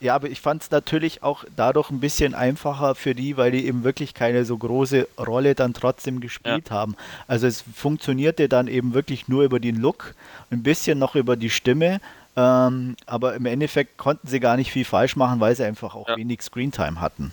[0.00, 3.66] ja, aber ich fand es natürlich auch dadurch ein bisschen einfacher für die, weil die
[3.66, 6.74] eben wirklich keine so große Rolle dann trotzdem gespielt ja.
[6.74, 6.96] haben.
[7.28, 10.14] Also es funktionierte dann eben wirklich nur über den Look,
[10.50, 12.00] ein bisschen noch über die Stimme,
[12.34, 16.08] ähm, aber im Endeffekt konnten sie gar nicht viel falsch machen, weil sie einfach auch
[16.08, 16.16] ja.
[16.16, 17.32] wenig Screentime hatten.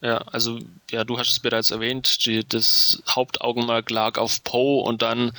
[0.00, 0.58] Ja, also
[0.90, 5.32] ja, du hast es bereits erwähnt, die, das Hauptaugenmerk lag auf Poe und dann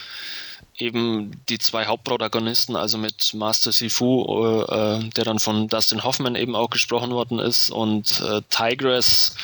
[0.77, 6.55] eben die zwei Hauptprotagonisten, also mit Master Sifu, äh, der dann von Dustin Hoffman eben
[6.55, 9.35] auch gesprochen worden ist, und äh, Tigress,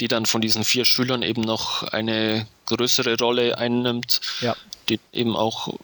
[0.00, 4.56] die dann von diesen vier Schülern eben noch eine größere Rolle einnimmt, ja.
[4.88, 5.74] die eben auch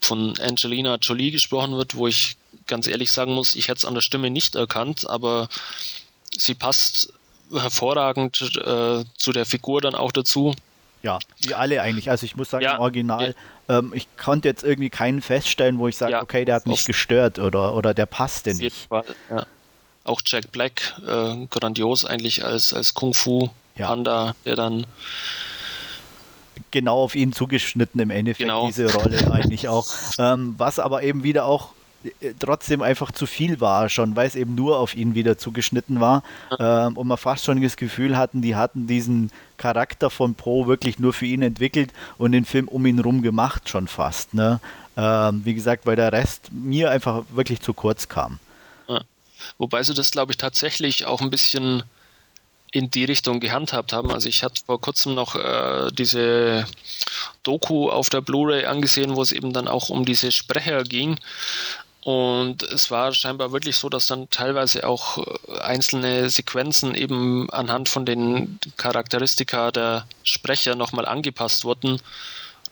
[0.00, 3.94] von Angelina Jolie gesprochen wird, wo ich ganz ehrlich sagen muss, ich hätte es an
[3.94, 5.48] der Stimme nicht erkannt, aber
[6.36, 7.12] sie passt
[7.52, 10.54] hervorragend äh, zu der Figur dann auch dazu.
[11.02, 12.10] Ja, wie alle eigentlich.
[12.10, 13.34] Also ich muss sagen, ja, im Original,
[13.68, 13.78] ja.
[13.78, 16.84] ähm, ich konnte jetzt irgendwie keinen feststellen, wo ich sage, ja, okay, der hat mich
[16.84, 18.88] gestört oder, oder der passte nicht.
[18.88, 19.04] Fall.
[20.04, 24.86] Auch Jack Black, äh, grandios eigentlich als, als Kung Fu Panda, der dann
[26.70, 28.66] genau auf ihn zugeschnitten im Endeffekt, genau.
[28.66, 29.86] diese Rolle eigentlich auch.
[30.18, 31.70] Ähm, was aber eben wieder auch
[32.38, 36.22] trotzdem einfach zu viel war schon, weil es eben nur auf ihn wieder zugeschnitten war
[36.58, 40.98] ähm, und man fast schon das Gefühl hatten, die hatten diesen Charakter von Pro wirklich
[40.98, 44.32] nur für ihn entwickelt und den Film um ihn rum gemacht schon fast.
[44.32, 44.60] Ne?
[44.96, 48.38] Ähm, wie gesagt, weil der Rest mir einfach wirklich zu kurz kam.
[49.58, 51.82] Wobei sie das, glaube ich, tatsächlich auch ein bisschen
[52.72, 54.10] in die Richtung gehandhabt haben.
[54.12, 56.66] Also ich hatte vor kurzem noch äh, diese
[57.42, 61.18] Doku auf der Blu-ray angesehen, wo es eben dann auch um diese Sprecher ging.
[62.02, 67.90] Und es war scheinbar wirklich so, dass dann teilweise auch äh, einzelne Sequenzen eben anhand
[67.90, 72.00] von den Charakteristika der Sprecher nochmal angepasst wurden,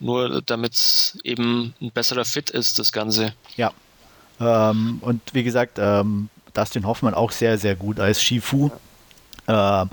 [0.01, 3.35] nur damit es eben ein besserer Fit ist, das Ganze.
[3.57, 3.73] Ja.
[4.41, 8.71] Ähm, und wie gesagt, ähm, Dustin Hoffmann auch sehr, sehr gut als Shifu.
[9.47, 9.91] Ähm,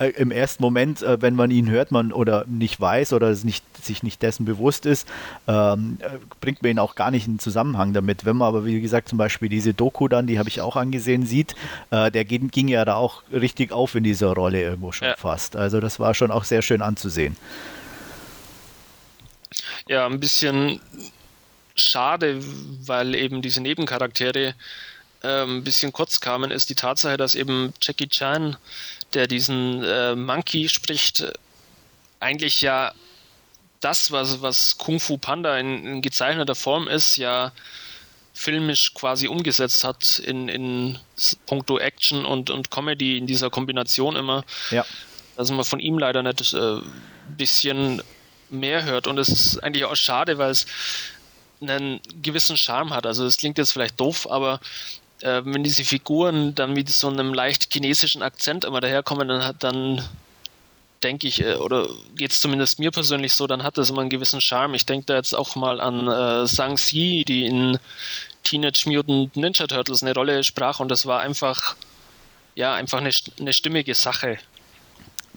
[0.00, 3.64] äh, im ersten Moment, äh, wenn man ihn hört, man oder nicht weiß oder nicht,
[3.84, 5.06] sich nicht dessen bewusst ist,
[5.46, 8.24] ähm, äh, bringt man ihn auch gar nicht in Zusammenhang damit.
[8.24, 11.26] Wenn man aber, wie gesagt, zum Beispiel diese Doku dann, die habe ich auch angesehen,
[11.26, 11.54] sieht,
[11.90, 15.16] äh, der ging, ging, ja da auch richtig auf in dieser Rolle irgendwo schon ja.
[15.16, 15.54] fast.
[15.54, 17.36] Also das war schon auch sehr schön anzusehen.
[19.86, 20.80] Ja, ein bisschen
[21.74, 22.40] schade,
[22.86, 24.54] weil eben diese Nebencharaktere
[25.22, 28.56] äh, ein bisschen kurz kamen, ist die Tatsache, dass eben Jackie Chan
[29.14, 31.26] der diesen äh, Monkey spricht,
[32.20, 32.92] eigentlich ja
[33.80, 37.52] das, was, was Kung Fu Panda in, in, gezeichneter Form ist, ja
[38.32, 40.98] filmisch quasi umgesetzt hat in, in
[41.46, 44.44] puncto Action und, und Comedy in dieser Kombination immer.
[44.70, 44.86] Ja.
[45.36, 46.82] Dass man von ihm leider nicht ein äh,
[47.36, 48.02] bisschen
[48.50, 49.06] mehr hört.
[49.06, 50.66] Und es ist eigentlich auch schade, weil es
[51.60, 53.06] einen gewissen Charme hat.
[53.06, 54.60] Also es klingt jetzt vielleicht doof, aber
[55.22, 59.62] äh, wenn diese Figuren dann mit so einem leicht chinesischen Akzent immer daherkommen, dann hat
[59.62, 60.02] dann
[61.02, 64.10] denke ich, äh, oder geht es zumindest mir persönlich so, dann hat das immer einen
[64.10, 64.74] gewissen Charme.
[64.74, 67.78] Ich denke da jetzt auch mal an äh, Sang Si, die in
[68.42, 71.76] Teenage Mutant Ninja Turtles eine Rolle sprach und das war einfach,
[72.54, 74.38] ja, einfach eine, eine stimmige Sache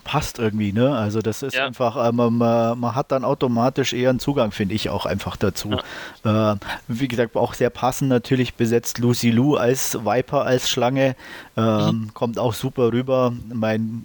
[0.03, 0.95] passt irgendwie, ne?
[0.95, 1.65] Also das ist ja.
[1.65, 5.77] einfach, äh, man, man, hat dann automatisch eher einen Zugang, finde ich auch einfach dazu.
[6.23, 6.53] Ja.
[6.53, 11.15] Äh, wie gesagt, auch sehr passend natürlich besetzt Lucy Lou als Viper, als Schlange,
[11.57, 12.13] ähm, mhm.
[12.13, 13.33] kommt auch super rüber.
[13.51, 14.03] Mein,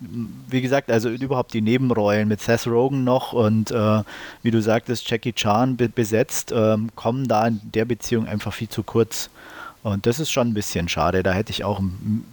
[0.48, 4.02] wie gesagt, also überhaupt die Nebenrollen mit Seth Rogen noch und äh,
[4.42, 8.68] wie du sagtest, Jackie Chan be besetzt, ähm, kommen da in der Beziehung einfach viel
[8.68, 9.30] zu kurz.
[9.88, 11.22] Und das ist schon ein bisschen schade.
[11.22, 11.80] Da hätte ich auch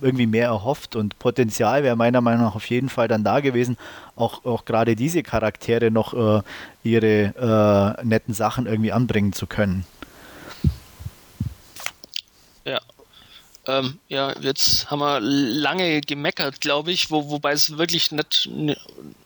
[0.02, 3.78] irgendwie mehr erhofft und Potenzial wäre meiner Meinung nach auf jeden Fall dann da gewesen,
[4.16, 6.42] auch, auch gerade diese Charaktere noch äh,
[6.84, 9.86] ihre äh, netten Sachen irgendwie anbringen zu können.
[12.66, 12.80] Ja.
[13.68, 18.50] Ähm, ja, jetzt haben wir lange gemeckert, glaube ich, wo, wobei es wirklich nicht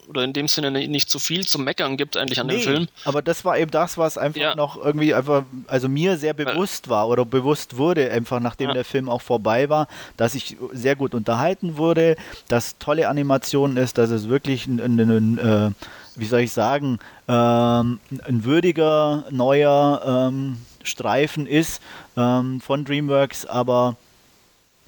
[0.09, 2.87] oder in dem Sinne nicht so viel zu meckern gibt eigentlich an nee, dem Film.
[3.05, 4.55] Aber das war eben das, was einfach ja.
[4.55, 8.73] noch irgendwie einfach, also mir sehr bewusst war oder bewusst wurde, einfach nachdem ja.
[8.73, 12.15] der Film auch vorbei war, dass ich sehr gut unterhalten wurde,
[12.47, 15.71] dass tolle Animation ist, dass es wirklich ein, ein, ein äh,
[16.15, 16.97] wie soll ich sagen,
[17.27, 21.83] ähm, ein würdiger neuer ähm, Streifen ist
[22.17, 23.95] ähm, von DreamWorks, aber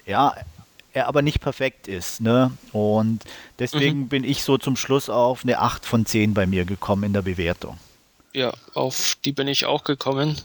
[0.06, 0.34] ja,
[0.92, 2.20] er aber nicht perfekt ist.
[2.20, 2.50] Ne?
[2.72, 3.20] Und
[3.58, 4.08] deswegen mhm.
[4.08, 7.22] bin ich so zum Schluss auf eine 8 von 10 bei mir gekommen in der
[7.22, 7.78] Bewertung.
[8.34, 10.36] Ja, auf die bin ich auch gekommen.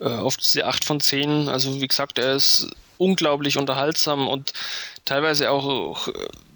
[0.00, 1.48] Äh, auf diese 8 von 10.
[1.48, 4.52] Also wie gesagt, er ist unglaublich unterhaltsam und
[5.06, 6.08] teilweise auch, auch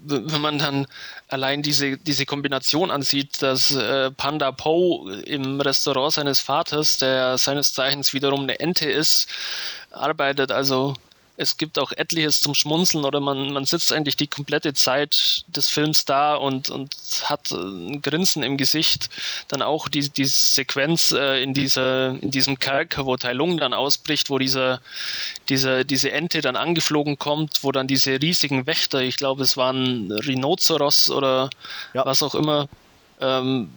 [0.03, 0.85] wenn man dann
[1.27, 7.73] allein diese, diese Kombination ansieht, dass äh, Panda Poe im Restaurant seines Vaters, der seines
[7.73, 9.27] Zeichens wiederum eine Ente ist,
[9.89, 10.51] arbeitet.
[10.51, 10.95] Also
[11.37, 15.69] es gibt auch etliches zum Schmunzeln oder man, man sitzt eigentlich die komplette Zeit des
[15.69, 16.95] Films da und, und
[17.25, 19.09] hat ein Grinsen im Gesicht.
[19.49, 23.73] Dann auch die, die Sequenz äh, in, dieser, in diesem Kerker, wo Tai Lung dann
[23.73, 24.79] ausbricht, wo dieser,
[25.49, 30.11] dieser, diese Ente dann angeflogen kommt, wo dann diese riesigen Wächter, ich glaube es waren
[30.11, 31.49] Rhinoceros oder
[31.93, 32.05] ja.
[32.05, 32.69] was auch immer,
[33.19, 33.69] ähm,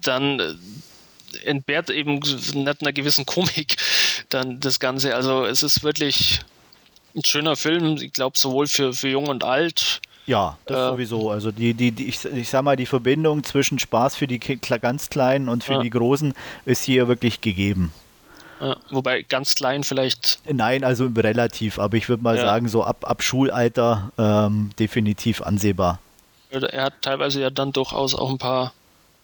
[0.00, 0.54] dann äh,
[1.44, 3.76] entbehrt eben nicht einer gewissen Komik
[4.28, 5.16] dann das Ganze.
[5.16, 6.40] Also es ist wirklich
[7.14, 10.00] ein schöner Film, ich glaube, sowohl für, für Jung und Alt.
[10.26, 11.30] Ja, das äh, sowieso.
[11.30, 15.10] Also die, die, die ich, ich sag mal, die Verbindung zwischen Spaß für die ganz
[15.10, 15.80] Kleinen und für ja.
[15.80, 17.92] die Großen ist hier wirklich gegeben.
[18.60, 20.38] Ja, wobei ganz klein vielleicht.
[20.50, 22.42] Nein, also relativ, aber ich würde mal ja.
[22.42, 25.98] sagen, so ab, ab Schulalter ähm, definitiv ansehbar.
[26.50, 28.72] Er hat teilweise ja dann durchaus auch ein paar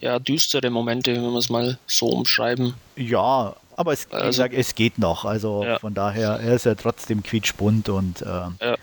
[0.00, 2.74] ja, düstere Momente, wenn wir es mal so umschreiben.
[2.96, 5.25] Ja, aber es, also, gesagt, es geht noch.
[5.25, 5.79] Also ja.
[5.79, 8.77] von daher, er ist ja trotzdem quietschbunt und äh, ja.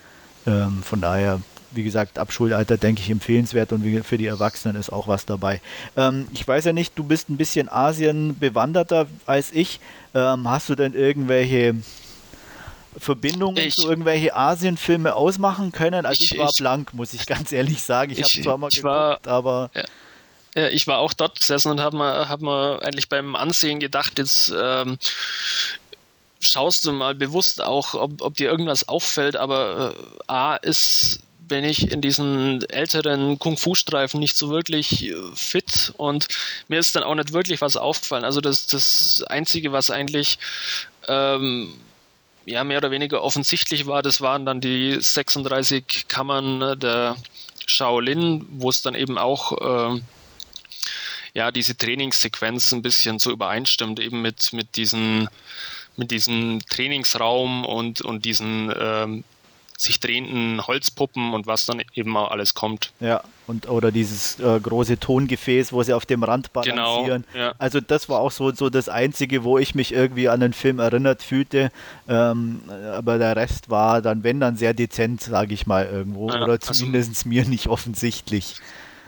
[0.47, 1.39] ähm, von daher,
[1.71, 5.61] wie gesagt, ab Schulalter denke ich empfehlenswert und für die Erwachsenen ist auch was dabei.
[5.95, 9.79] Ähm, ich weiß ja nicht, du bist ein bisschen Asien bewanderter als ich.
[10.15, 11.75] Ähm, hast du denn irgendwelche
[12.97, 16.07] Verbindungen ich, zu irgendwelche Asienfilme ausmachen können?
[16.07, 18.11] Also ich, ich war ich, blank, muss ich ganz ehrlich sagen.
[18.11, 19.83] Ich, habe zwar mal geguckt, war, aber ja.
[20.57, 24.51] Ja, ich war auch dort gesessen und habe mir, hab eigentlich beim Ansehen gedacht, jetzt
[24.57, 24.97] ähm,
[26.39, 31.63] schaust du mal bewusst auch, ob, ob dir irgendwas auffällt, aber äh, A ist bin
[31.63, 36.27] ich in diesen älteren Kung-Fu-Streifen nicht so wirklich äh, fit und
[36.67, 38.25] mir ist dann auch nicht wirklich was aufgefallen.
[38.25, 40.39] Also das, das Einzige, was eigentlich
[41.07, 41.71] ähm,
[42.45, 47.15] ja, mehr oder weniger offensichtlich war, das waren dann die 36 Kammern ne, der
[47.67, 50.01] Shaolin, wo es dann eben auch äh,
[51.37, 55.29] ja, diese Trainingssequenz ein bisschen so übereinstimmt, eben mit, mit diesen
[55.95, 59.23] mit diesem Trainingsraum und, und diesen ähm,
[59.77, 62.91] sich drehenden Holzpuppen und was dann eben mal alles kommt.
[62.99, 67.25] Ja, und oder dieses äh, große Tongefäß, wo sie auf dem Rand genau, balancieren.
[67.31, 67.53] Genau, ja.
[67.59, 70.79] Also das war auch so, so das Einzige, wo ich mich irgendwie an den Film
[70.79, 71.71] erinnert fühlte.
[72.07, 76.31] Ähm, aber der Rest war dann, wenn dann sehr dezent, sage ich mal irgendwo.
[76.31, 78.55] Ja, oder zumindest also, mir nicht offensichtlich.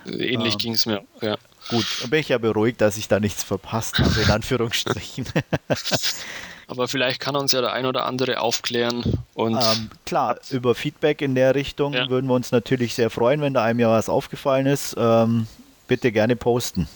[0.06, 1.36] Ähnlich ähm, ging es mir, ja.
[1.70, 5.26] Gut, dann bin ich ja beruhigt, dass ich da nichts verpasst habe, in Anführungsstrichen.
[6.68, 9.04] Aber vielleicht kann uns ja der ein oder andere aufklären.
[9.34, 12.10] Und ähm, klar, über Feedback in der Richtung ja.
[12.10, 14.96] würden wir uns natürlich sehr freuen, wenn da einem ja was aufgefallen ist.
[14.98, 15.48] Ähm,
[15.88, 16.88] bitte gerne posten.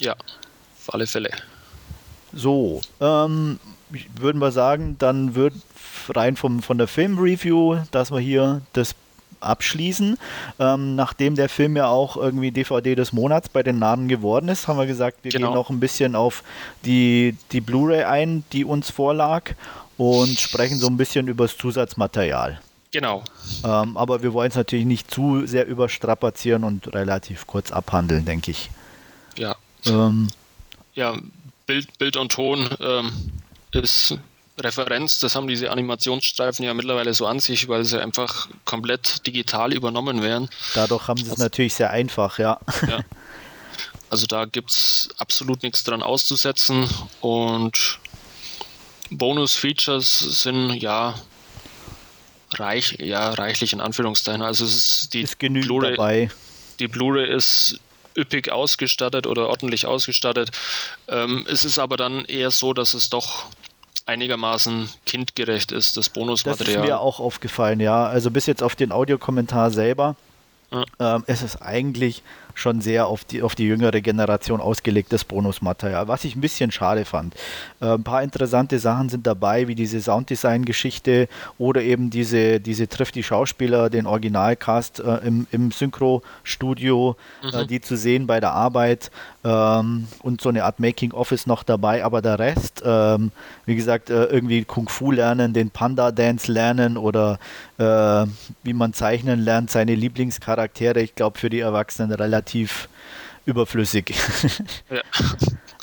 [0.00, 1.30] Ja, auf alle Fälle.
[2.32, 3.60] So, ähm,
[4.16, 5.54] würden wir sagen, dann wird
[6.08, 8.94] rein vom, von der Filmreview, dass wir hier das
[9.40, 10.18] abschließen.
[10.58, 14.68] Ähm, nachdem der Film ja auch irgendwie DVD des Monats bei den Namen geworden ist,
[14.68, 15.48] haben wir gesagt, wir genau.
[15.48, 16.42] gehen noch ein bisschen auf
[16.84, 19.52] die, die Blu-ray ein, die uns vorlag
[19.96, 22.60] und sprechen so ein bisschen über das Zusatzmaterial.
[22.92, 23.24] Genau.
[23.64, 28.50] Ähm, aber wir wollen es natürlich nicht zu sehr überstrapazieren und relativ kurz abhandeln, denke
[28.50, 28.70] ich.
[29.36, 29.56] Ja.
[29.84, 30.28] Ähm,
[30.94, 31.14] ja,
[31.66, 33.12] Bild, Bild und Ton ähm,
[33.72, 34.18] ist
[34.58, 39.72] Referenz, das haben diese Animationsstreifen ja mittlerweile so an sich, weil sie einfach komplett digital
[39.72, 40.48] übernommen werden.
[40.74, 42.58] Dadurch haben sie es natürlich sehr einfach, ja.
[42.88, 43.00] ja.
[44.08, 46.88] Also da gibt es absolut nichts dran auszusetzen
[47.20, 47.98] und
[49.10, 51.14] Bonus-Features sind ja
[52.54, 54.42] reich, ja, reichlich in Anführungszeichen.
[54.42, 56.30] Also es ist die Blu-ray.
[56.78, 57.80] Die Blu-ray ist
[58.16, 60.50] üppig ausgestattet oder ordentlich ausgestattet.
[61.08, 63.46] Ähm, es ist aber dann eher so, dass es doch
[64.06, 66.74] einigermaßen kindgerecht ist, das Bonusmaterial.
[66.76, 68.06] Das ist mir auch aufgefallen, ja.
[68.06, 70.16] Also bis jetzt auf den Audiokommentar selber.
[70.70, 71.16] Ja.
[71.16, 72.22] Ähm, es ist eigentlich
[72.56, 77.04] schon sehr auf die, auf die jüngere Generation ausgelegtes Bonusmaterial, was ich ein bisschen schade
[77.04, 77.34] fand.
[77.80, 83.14] Äh, ein paar interessante Sachen sind dabei, wie diese Sounddesign-Geschichte oder eben diese, diese trifft
[83.14, 87.54] die Schauspieler, den Originalcast äh, im, im Synchro-Studio, äh, mhm.
[87.54, 89.10] äh, die zu sehen bei der Arbeit
[89.44, 93.32] ähm, und so eine Art Making-Office noch dabei, aber der Rest, ähm,
[93.66, 97.38] wie gesagt, äh, irgendwie Kung Fu lernen, den Panda-Dance lernen oder
[97.76, 98.26] äh,
[98.62, 102.88] wie man zeichnen lernt, seine Lieblingscharaktere, ich glaube für die Erwachsenen relativ relativ
[103.44, 104.14] überflüssig.
[104.90, 105.02] Ja.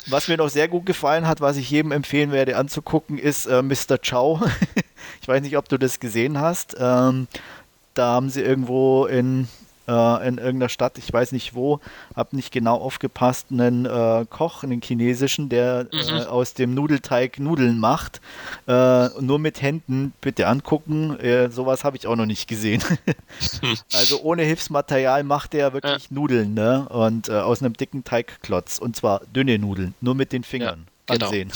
[0.06, 3.62] Was mir noch sehr gut gefallen hat, was ich jedem empfehlen werde anzugucken, ist äh,
[3.62, 3.96] Mr.
[3.98, 4.42] Chow.
[5.22, 6.76] ich weiß nicht, ob du das gesehen hast.
[6.78, 7.26] Ähm,
[7.94, 9.48] da haben sie irgendwo in
[9.88, 11.80] äh, in irgendeiner Stadt, ich weiß nicht wo,
[12.14, 16.18] habe nicht genau aufgepasst, einen äh, Koch, einen chinesischen, der äh, mhm.
[16.18, 18.20] äh, aus dem Nudelteig Nudeln macht.
[18.66, 22.82] Äh, nur mit Händen, bitte angucken, äh, sowas habe ich auch noch nicht gesehen.
[23.92, 26.10] also ohne Hilfsmaterial macht er wirklich.
[26.10, 26.88] Nudeln, ne?
[26.88, 28.78] Und aus einem dicken Teigklotz.
[28.78, 31.26] Und zwar dünne Nudeln, nur mit den Fingern ja, genau.
[31.26, 31.52] ansehen.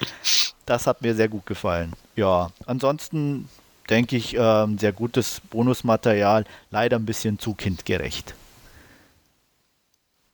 [0.66, 1.92] das hat mir sehr gut gefallen.
[2.16, 3.48] Ja, ansonsten
[3.88, 8.34] denke ich, äh, sehr gutes Bonusmaterial, leider ein bisschen zu kindgerecht.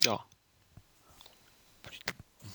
[0.05, 0.21] Ja.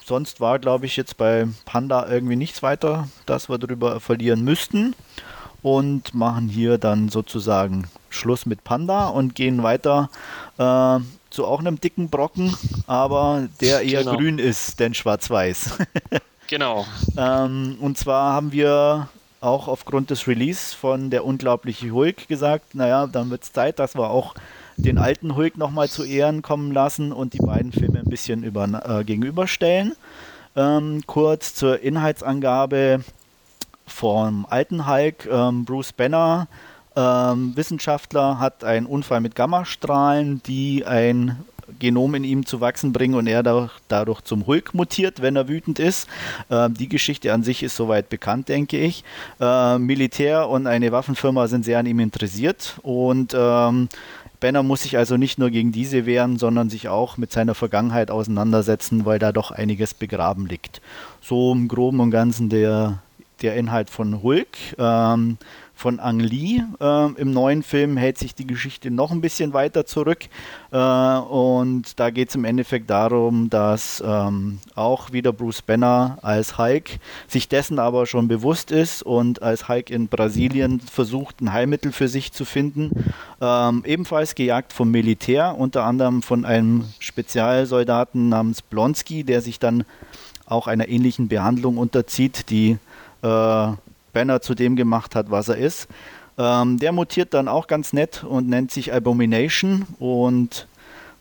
[0.05, 4.95] Sonst war, glaube ich, jetzt bei Panda irgendwie nichts weiter, dass wir darüber verlieren müssten.
[5.63, 10.09] Und machen hier dann sozusagen Schluss mit Panda und gehen weiter
[10.57, 12.55] äh, zu auch einem dicken Brocken,
[12.85, 14.15] aber der eher genau.
[14.15, 15.77] grün ist, denn schwarz-weiß.
[16.47, 16.85] genau.
[17.17, 19.09] Ähm, und zwar haben wir
[19.41, 23.95] auch aufgrund des Release von der unglaubliche Hulk gesagt, naja, dann wird es Zeit, dass
[23.95, 24.35] wir auch
[24.77, 28.65] den alten Hulk nochmal zu Ehren kommen lassen und die beiden Filme ein bisschen über,
[28.85, 29.95] äh, gegenüberstellen.
[30.55, 33.03] Ähm, kurz zur Inhaltsangabe
[33.85, 35.27] vom alten Hulk.
[35.31, 36.47] Ähm, Bruce Banner,
[36.95, 41.37] ähm, Wissenschaftler, hat einen Unfall mit Gammastrahlen, die ein
[41.79, 45.47] Genom in ihm zu wachsen bringen und er dadurch, dadurch zum Hulk mutiert, wenn er
[45.47, 46.07] wütend ist.
[46.49, 49.03] Ähm, die Geschichte an sich ist soweit bekannt, denke ich.
[49.39, 53.89] Ähm, Militär und eine Waffenfirma sind sehr an ihm interessiert und ähm,
[54.39, 58.11] Banner muss sich also nicht nur gegen diese wehren, sondern sich auch mit seiner Vergangenheit
[58.11, 60.81] auseinandersetzen, weil da doch einiges begraben liegt.
[61.21, 62.99] So im Groben und Ganzen der,
[63.41, 64.57] der Inhalt von Hulk.
[64.77, 65.37] Ähm,
[65.77, 66.63] von Ang Lee.
[66.81, 70.25] Äh, Im neuen Film hält sich die Geschichte noch ein bisschen weiter zurück.
[70.71, 76.57] Äh, und da geht es im Endeffekt darum, dass ähm, auch wieder Bruce Banner als
[76.57, 81.91] Hulk sich dessen aber schon bewusst ist und als Hulk in Brasilien versucht, ein Heilmittel
[81.91, 83.05] für sich zu finden.
[83.39, 89.85] Ähm, ebenfalls gejagt vom Militär, unter anderem von einem Spezialsoldaten namens Blonsky, der sich dann
[90.47, 92.77] auch einer ähnlichen Behandlung unterzieht, die
[93.21, 93.71] äh,
[94.17, 95.87] Banner zu dem gemacht hat, was er ist.
[96.39, 100.67] Ähm, der mutiert dann auch ganz nett und nennt sich Abomination und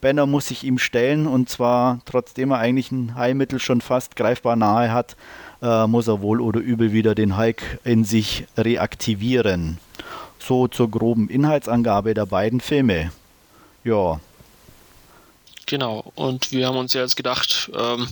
[0.01, 4.57] Banner muss sich ihm stellen und zwar, trotzdem er eigentlich ein Heilmittel schon fast greifbar
[4.57, 5.15] nahe hat,
[5.61, 9.77] äh, muss er wohl oder übel wieder den Hulk in sich reaktivieren.
[10.39, 13.13] So zur groben Inhaltsangabe der beiden Filme.
[13.85, 14.21] Ja.
[15.67, 18.09] Genau, und wir haben uns ja jetzt gedacht, ähm,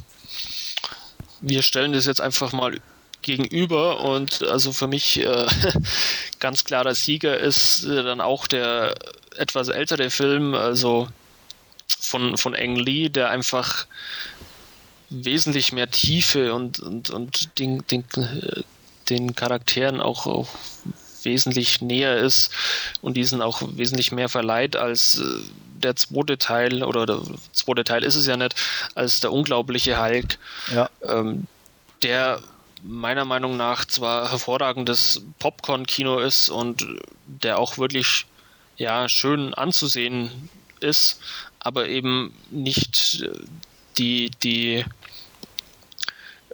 [1.40, 2.80] wir stellen das jetzt einfach mal
[3.24, 5.46] gegenüber und also für mich äh,
[6.38, 8.94] ganz klarer Sieger ist äh, dann auch der
[9.36, 11.08] etwas ältere Film, also
[11.88, 13.86] von, von Eng Lee, der einfach
[15.10, 18.04] wesentlich mehr Tiefe und, und, und den, den,
[19.10, 20.48] den Charakteren auch, auch
[21.22, 22.52] wesentlich näher ist
[23.00, 25.24] und diesen auch wesentlich mehr verleiht als äh,
[25.82, 27.20] der zweite Teil, oder der
[27.52, 28.54] zweite Teil ist es ja nicht,
[28.94, 30.38] als der unglaubliche Hulk,
[30.72, 30.88] ja.
[31.02, 31.46] ähm,
[32.02, 32.40] der
[32.84, 36.86] meiner Meinung nach zwar hervorragendes Popcorn-Kino ist und
[37.26, 38.26] der auch wirklich
[38.76, 41.20] ja schön anzusehen ist,
[41.60, 43.30] aber eben nicht äh,
[43.96, 44.84] die, die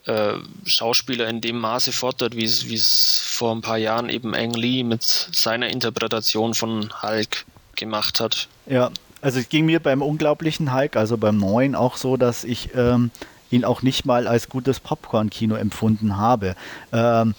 [0.04, 4.84] äh, Schauspieler in dem Maße fordert, wie es vor ein paar Jahren eben Ang Lee
[4.84, 7.44] mit seiner Interpretation von Hulk
[7.76, 8.48] gemacht hat.
[8.66, 12.70] Ja, also es ging mir beim unglaublichen Hulk, also beim neuen auch so, dass ich
[12.74, 13.10] ähm,
[13.50, 16.54] ihn auch nicht mal als gutes Popcorn-Kino empfunden habe.
[16.92, 17.34] Ähm,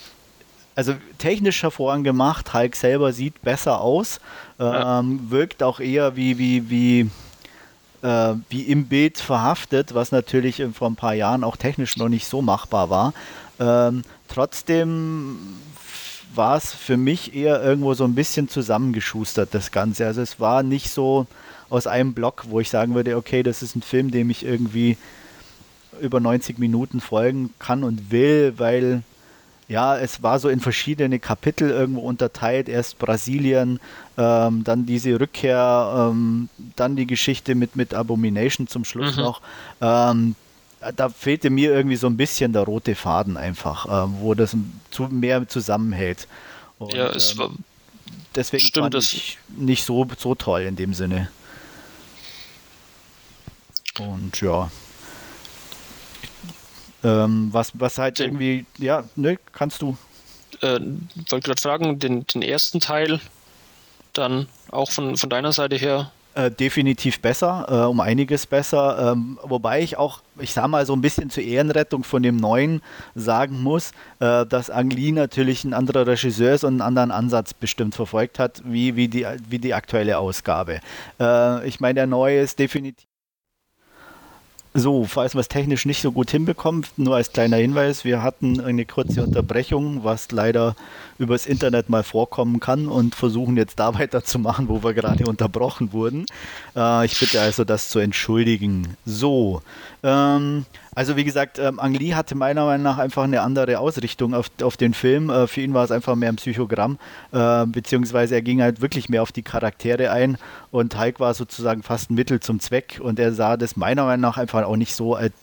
[0.76, 4.20] also technisch hervorragend gemacht, Hulk selber sieht besser aus,
[4.59, 5.03] ähm, ja.
[5.30, 7.09] wirkt auch eher wie, wie, wie,
[8.07, 12.28] äh, wie im Bild verhaftet, was natürlich vor ein paar Jahren auch technisch noch nicht
[12.28, 13.14] so machbar war.
[13.59, 15.38] Ähm, trotzdem
[16.34, 20.05] war es für mich eher irgendwo so ein bisschen zusammengeschustert, das Ganze.
[20.05, 21.28] Also es war nicht so
[21.70, 24.97] aus einem Block, wo ich sagen würde, okay, das ist ein Film, dem ich irgendwie
[26.02, 29.04] über 90 Minuten folgen kann und will, weil
[29.72, 32.68] ja, es war so in verschiedene Kapitel irgendwo unterteilt.
[32.68, 33.80] Erst Brasilien,
[34.18, 39.22] ähm, dann diese Rückkehr, ähm, dann die Geschichte mit, mit Abomination zum Schluss mhm.
[39.22, 39.41] noch.
[39.80, 40.36] Ähm,
[40.97, 44.58] da fehlte mir irgendwie so ein bisschen der rote Faden einfach, äh, wo das
[44.89, 46.28] zu, mehr zusammenhält.
[46.78, 47.52] Und, ja, es ähm, war.
[48.36, 51.30] Deswegen stimmt fand ich nicht so, so toll in dem Sinne.
[53.99, 54.70] Und ja.
[57.04, 59.97] Ähm, was, was halt irgendwie, ja, ne, kannst du.
[60.62, 60.80] Äh,
[61.30, 63.20] wollte gerade fragen, den, den ersten Teil
[64.14, 69.12] dann auch von, von deiner Seite her äh, definitiv besser, äh, um einiges besser.
[69.12, 72.82] Ähm, wobei ich auch, ich sag mal, so ein bisschen zur Ehrenrettung von dem Neuen
[73.16, 77.54] sagen muss, äh, dass Ang Lee natürlich ein anderer Regisseur ist und einen anderen Ansatz
[77.54, 80.80] bestimmt verfolgt hat, wie, wie, die, wie die aktuelle Ausgabe.
[81.20, 83.11] Äh, ich meine, der Neue ist definitiv
[84.74, 88.62] so, falls wir es technisch nicht so gut hinbekommen, nur als kleiner Hinweis, wir hatten
[88.62, 90.76] eine kurze Unterbrechung, was leider
[91.18, 96.26] übers Internet mal vorkommen kann und versuchen jetzt da weiterzumachen, wo wir gerade unterbrochen wurden.
[96.76, 98.96] Äh, ich bitte also das zu entschuldigen.
[99.06, 99.62] So,
[100.04, 104.34] ähm, also wie gesagt, ähm, Ang Lee hatte meiner Meinung nach einfach eine andere Ausrichtung
[104.34, 105.30] auf, auf den Film.
[105.30, 106.98] Äh, für ihn war es einfach mehr ein Psychogramm,
[107.32, 110.38] äh, beziehungsweise er ging halt wirklich mehr auf die Charaktere ein
[110.72, 114.22] und Hulk war sozusagen fast ein Mittel zum Zweck und er sah das meiner Meinung
[114.22, 115.34] nach einfach auch nicht so als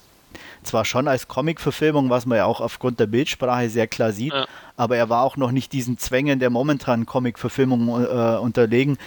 [0.62, 4.46] zwar schon als Comic-Verfilmung, was man ja auch aufgrund der Bildsprache sehr klar sieht, ja.
[4.76, 8.98] aber er war auch noch nicht diesen Zwängen der momentanen Comic-Verfilmung äh, unterlegen,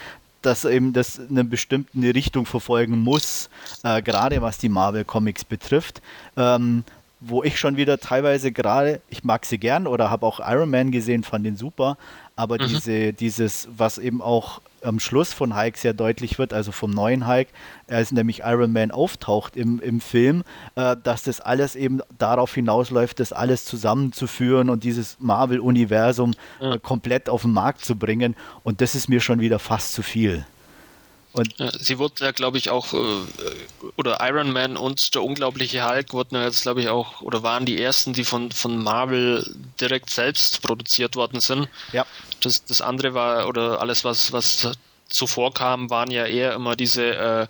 [0.41, 3.49] dass eben das eine bestimmte Richtung verfolgen muss,
[3.83, 6.01] äh, gerade was die Marvel Comics betrifft.
[6.37, 6.83] Ähm,
[7.21, 10.91] wo ich schon wieder teilweise gerade, ich mag sie gern oder habe auch Iron Man
[10.91, 11.97] gesehen, fand den super,
[12.35, 12.67] aber mhm.
[12.67, 17.27] diese, dieses, was eben auch am Schluss von Hulk sehr deutlich wird, also vom neuen
[17.27, 17.47] Hulk,
[17.87, 20.43] als nämlich Iron Man auftaucht im, im Film,
[20.75, 26.75] äh, dass das alles eben darauf hinausläuft, das alles zusammenzuführen und dieses Marvel-Universum ja.
[26.75, 28.35] äh, komplett auf den Markt zu bringen.
[28.63, 30.45] Und das ist mir schon wieder fast zu viel.
[31.33, 32.97] Und sie wurden ja, glaube ich, auch, äh,
[33.95, 37.65] oder Iron Man und der unglaubliche Hulk wurden ja jetzt, glaube ich, auch, oder waren
[37.65, 41.69] die ersten, die von, von Marvel direkt selbst produziert worden sind.
[41.93, 42.05] Ja.
[42.41, 44.71] Das, das andere war, oder alles, was, was
[45.07, 47.47] zuvor kam, waren ja eher immer diese, äh,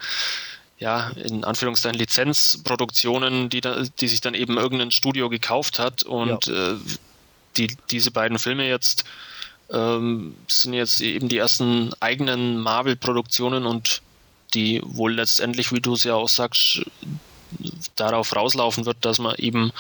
[0.77, 6.45] ja, in Anführungszeichen Lizenzproduktionen, die, da, die sich dann eben irgendein Studio gekauft hat und
[6.45, 6.73] ja.
[6.73, 6.77] äh,
[7.57, 9.05] die, diese beiden Filme jetzt
[9.71, 14.01] ähm, sind jetzt eben die ersten eigenen Marvel-Produktionen und
[14.53, 16.83] die wohl letztendlich, wie du es ja auch sagst,
[17.95, 19.71] darauf rauslaufen wird, dass man eben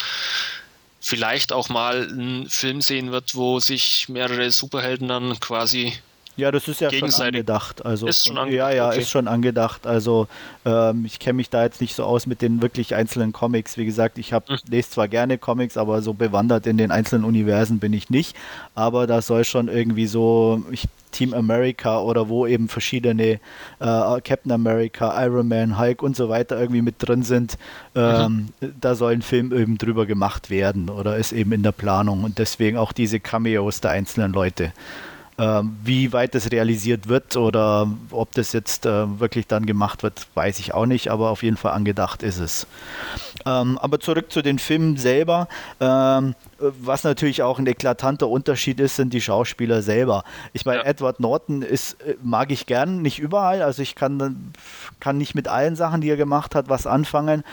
[0.99, 5.93] vielleicht auch mal einen Film sehen wird, wo sich mehrere Superhelden dann quasi
[6.37, 7.85] ja, das ist ja schon angedacht.
[7.85, 8.71] Also ist schon angedacht.
[8.71, 8.99] Ja, ja, okay.
[8.99, 9.85] ist schon angedacht.
[9.85, 10.27] Also
[10.65, 13.77] ähm, ich kenne mich da jetzt nicht so aus mit den wirklich einzelnen Comics.
[13.77, 14.59] Wie gesagt, ich habe hm.
[14.69, 18.35] lese zwar gerne Comics, aber so bewandert in den einzelnen Universen bin ich nicht.
[18.75, 23.39] Aber da soll schon irgendwie so ich, Team America oder wo eben verschiedene äh,
[23.79, 27.57] Captain America, Iron Man, Hulk und so weiter irgendwie mit drin sind.
[27.93, 28.73] Ähm, mhm.
[28.79, 32.39] Da soll ein Film eben drüber gemacht werden oder ist eben in der Planung und
[32.39, 34.71] deswegen auch diese Cameos der einzelnen Leute.
[35.37, 40.27] Ähm, wie weit das realisiert wird oder ob das jetzt äh, wirklich dann gemacht wird,
[40.35, 42.67] weiß ich auch nicht, aber auf jeden Fall angedacht ist es.
[43.45, 45.47] Ähm, aber zurück zu den Filmen selber.
[45.79, 50.23] Ähm, was natürlich auch ein eklatanter Unterschied ist, sind die Schauspieler selber.
[50.53, 50.85] Ich meine, ja.
[50.85, 53.61] Edward Norton ist, äh, mag ich gern, nicht überall.
[53.61, 54.53] Also ich kann,
[54.99, 57.43] kann nicht mit allen Sachen, die er gemacht hat, was anfangen.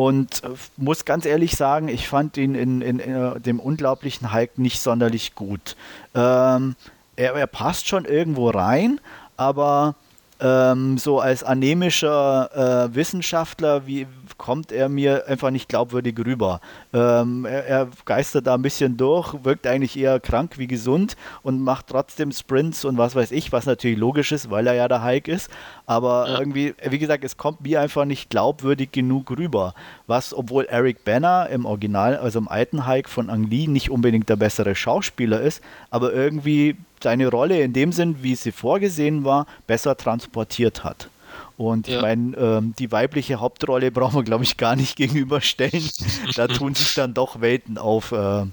[0.00, 0.48] Und äh,
[0.78, 4.80] muss ganz ehrlich sagen, ich fand ihn in, in, in äh, dem unglaublichen Hulk nicht
[4.80, 5.76] sonderlich gut.
[6.14, 6.74] Ähm,
[7.16, 8.98] er, er, passt schon irgendwo rein,
[9.36, 9.96] aber
[10.40, 14.06] ähm, so als anemischer äh, Wissenschaftler, wie,
[14.40, 16.62] kommt er mir einfach nicht glaubwürdig rüber.
[16.94, 21.60] Ähm, er, er, geistert da ein bisschen durch, wirkt eigentlich eher krank wie gesund und
[21.60, 25.04] macht trotzdem Sprints und was weiß ich, was natürlich logisch ist, weil er ja der
[25.04, 25.50] Hike ist.
[25.84, 26.38] Aber ja.
[26.38, 29.74] irgendwie, wie gesagt, es kommt mir einfach nicht glaubwürdig genug rüber.
[30.06, 34.30] Was, obwohl Eric Banner im Original, also im alten Hike von Ang Lee, nicht unbedingt
[34.30, 39.46] der bessere Schauspieler ist, aber irgendwie seine Rolle in dem Sinn, wie sie vorgesehen war,
[39.66, 41.10] besser transportiert hat.
[41.56, 41.96] Und ja.
[41.96, 45.88] ich meine, ähm, die weibliche Hauptrolle brauchen wir, glaube ich, gar nicht gegenüberstellen.
[46.34, 48.12] da tun sich dann doch Welten auf.
[48.12, 48.46] Äh,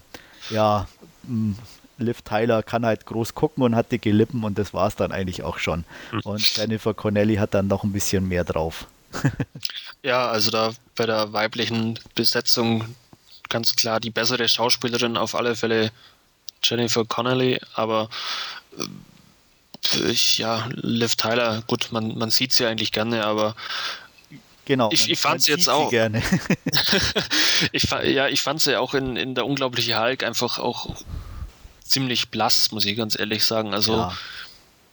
[0.50, 0.88] ja,
[1.26, 1.56] hm,
[2.00, 5.12] Liv Tyler kann halt groß gucken und hat dicke Lippen und das war es dann
[5.12, 5.84] eigentlich auch schon.
[6.12, 6.22] Hm.
[6.24, 8.86] Und Jennifer Connelly hat dann noch ein bisschen mehr drauf.
[10.04, 12.84] ja, also da bei der weiblichen Besetzung
[13.50, 15.92] ganz klar die bessere Schauspielerin auf alle Fälle
[16.64, 18.10] Jennifer Connelly, aber
[18.78, 18.84] äh,
[19.96, 23.56] ich, ja, Liv Tyler, gut, man, man sieht sie eigentlich gerne, aber
[24.68, 24.90] Genau.
[24.92, 25.90] Ich, ich fand sie jetzt auch.
[25.90, 26.22] Gerne.
[27.72, 30.94] ich, ja, ich fand sie auch in, in der unglaubliche Hulk einfach auch
[31.82, 33.74] ziemlich blass, muss ich ganz ehrlich sagen.
[33.74, 34.18] Also ja.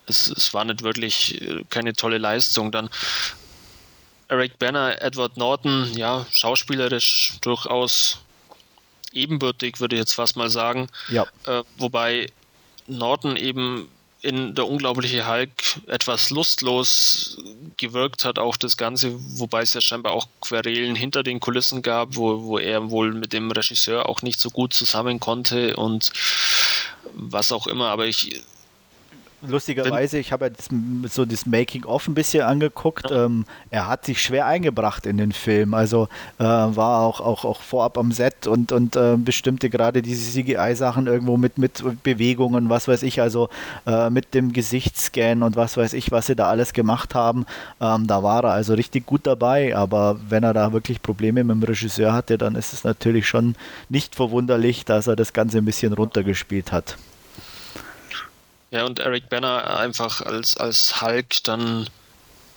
[0.07, 2.70] es, es war nicht wirklich äh, keine tolle Leistung.
[2.70, 2.88] Dann
[4.28, 8.18] Eric Banner, Edward Norton, ja, schauspielerisch durchaus
[9.12, 10.88] ebenbürtig, würde ich jetzt fast mal sagen.
[11.09, 11.26] Ja.
[11.47, 12.30] Äh, wobei
[12.86, 13.88] Norton eben
[14.25, 15.51] in der unglaubliche Hulk
[15.87, 17.37] etwas lustlos
[17.77, 22.16] gewirkt hat, auch das Ganze, wobei es ja scheinbar auch Querelen hinter den Kulissen gab,
[22.16, 26.11] wo, wo er wohl mit dem Regisseur auch nicht so gut zusammen konnte und
[27.12, 27.89] was auch immer.
[27.89, 28.43] Aber ich
[29.47, 30.53] lustigerweise, ich habe ja
[31.09, 33.11] so das Making-of ein bisschen angeguckt.
[33.11, 33.26] Ja.
[33.26, 35.74] Ähm, er hat sich schwer eingebracht in den Film.
[35.74, 40.30] Also äh, war auch, auch, auch vorab am Set und, und äh, bestimmte gerade diese
[40.32, 43.49] CGI-Sachen irgendwo mit, mit Bewegungen, was weiß ich, also
[43.86, 47.47] äh, mit dem Gesichtsscan und was weiß ich, was sie da alles gemacht haben.
[47.80, 49.76] Ähm, da war er also richtig gut dabei.
[49.76, 53.57] Aber wenn er da wirklich Probleme mit dem Regisseur hatte, dann ist es natürlich schon
[53.88, 56.97] nicht verwunderlich, dass er das Ganze ein bisschen runtergespielt hat.
[58.75, 61.89] Ja, und Eric Banner einfach als, als Hulk dann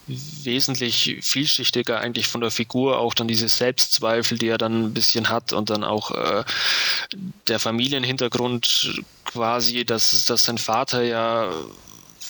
[0.08, 5.30] wesentlich vielschichtiger eigentlich von der Figur, auch dann diese Selbstzweifel, die er dann ein bisschen
[5.30, 5.54] hat.
[5.54, 6.44] Und dann auch äh,
[7.48, 11.52] der Familienhintergrund quasi, dass, dass sein Vater ja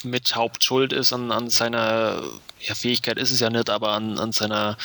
[0.04, 2.22] mit Hauptschuld ist an, an seiner
[2.60, 4.76] ja, Fähigkeit ist es ja nicht, aber an, an seiner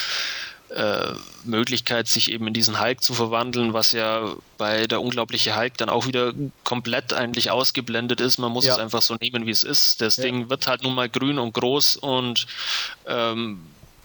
[0.74, 1.14] äh,
[1.44, 5.88] Möglichkeit, sich eben in diesen Hulk zu verwandeln, was ja bei der unglaubliche Hulk dann
[5.88, 6.32] auch wieder
[6.64, 8.38] komplett eigentlich ausgeblendet ist.
[8.38, 8.74] Man muss ja.
[8.74, 10.00] es einfach so nehmen, wie es ist.
[10.00, 10.24] Das ja.
[10.24, 12.46] Ding wird halt nun mal grün und groß und
[13.06, 13.60] ähm,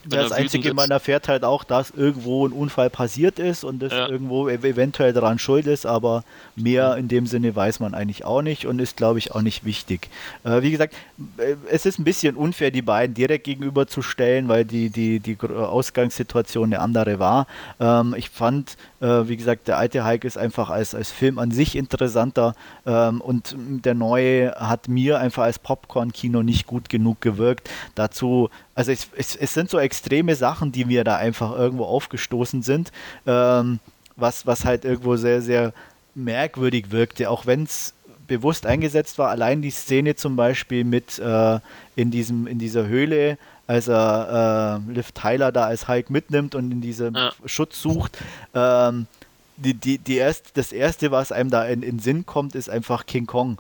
[0.10, 4.08] das Einzige, man erfährt halt auch, dass irgendwo ein Unfall passiert ist und dass ja.
[4.08, 6.24] irgendwo eventuell daran schuld ist, aber
[6.56, 9.66] mehr in dem Sinne weiß man eigentlich auch nicht und ist, glaube ich, auch nicht
[9.66, 10.10] wichtig.
[10.44, 10.96] Äh, wie gesagt,
[11.38, 16.74] äh, es ist ein bisschen unfair, die beiden direkt gegenüberzustellen, weil die, die, die Ausgangssituation
[16.74, 17.48] eine andere war.
[17.80, 21.52] Ähm, ich fand, äh, wie gesagt, der alte Hulk ist einfach als, als Film an
[21.52, 22.56] sich interessanter
[22.86, 27.70] ähm, und der neue hat mir einfach als Popcorn-Kino nicht gut genug gewirkt.
[27.96, 32.62] Dazu, also es, es, es, sind so extreme Sachen, die mir da einfach irgendwo aufgestoßen
[32.62, 32.92] sind,
[33.26, 33.80] ähm,
[34.16, 35.74] was, was halt irgendwo sehr, sehr
[36.14, 37.96] merkwürdig wirkte, auch wenn es
[38.28, 39.30] bewusst eingesetzt war.
[39.30, 41.60] Allein die Szene zum Beispiel mit äh,
[41.96, 46.72] in, diesem, in dieser Höhle, als er äh, Liv Tyler da als Hulk mitnimmt und
[46.72, 47.32] in diesem ja.
[47.46, 48.20] Schutz sucht.
[48.54, 49.08] Ähm,
[49.56, 53.08] die, die, die erst, das erste, was einem da in, in Sinn kommt, ist einfach
[53.08, 53.58] King Kong.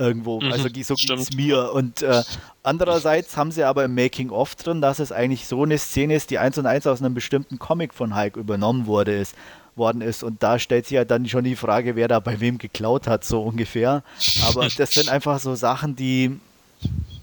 [0.00, 0.40] Irgendwo.
[0.40, 1.72] Mhm, also so ging es mir.
[1.72, 2.22] Und äh,
[2.62, 6.38] andererseits haben sie aber im Making-of drin, dass es eigentlich so eine Szene ist, die
[6.38, 9.36] eins und eins aus einem bestimmten Comic von Hulk übernommen wurde ist
[9.76, 10.22] worden ist.
[10.22, 13.24] Und da stellt sich ja dann schon die Frage, wer da bei wem geklaut hat,
[13.24, 14.02] so ungefähr.
[14.46, 16.38] Aber das sind einfach so Sachen, die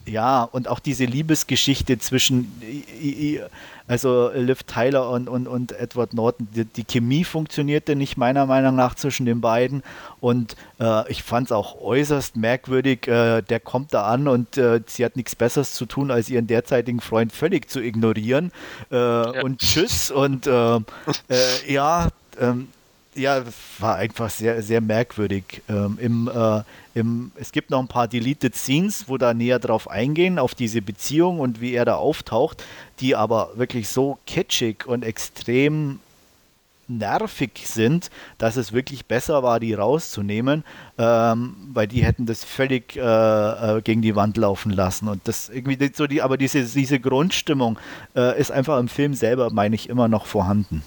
[0.08, 2.52] ja, und auch diese Liebesgeschichte zwischen,
[3.88, 8.76] also Liv Tyler und, und, und Edward Norton, die, die Chemie funktionierte nicht meiner Meinung
[8.76, 9.84] nach zwischen den beiden.
[10.20, 14.82] Und äh, ich fand es auch äußerst merkwürdig, äh, der kommt da an und äh,
[14.88, 18.52] sie hat nichts Besseres zu tun, als ihren derzeitigen Freund völlig zu ignorieren.
[18.90, 20.82] Äh, und tschüss und äh, äh,
[21.68, 22.70] ja, ähm,
[23.18, 23.44] ja,
[23.80, 25.62] war einfach sehr, sehr merkwürdig.
[25.68, 26.62] Ähm, im, äh,
[26.94, 30.82] im, es gibt noch ein paar Deleted Scenes, wo da näher drauf eingehen, auf diese
[30.82, 32.64] Beziehung und wie er da auftaucht,
[33.00, 36.00] die aber wirklich so kitschig und extrem
[36.90, 40.64] nervig sind, dass es wirklich besser war, die rauszunehmen,
[40.98, 45.10] ähm, weil die hätten das völlig äh, äh, gegen die Wand laufen lassen.
[45.10, 47.78] Und das irgendwie so die, aber diese, diese Grundstimmung
[48.16, 50.82] äh, ist einfach im Film selber, meine ich, immer noch vorhanden.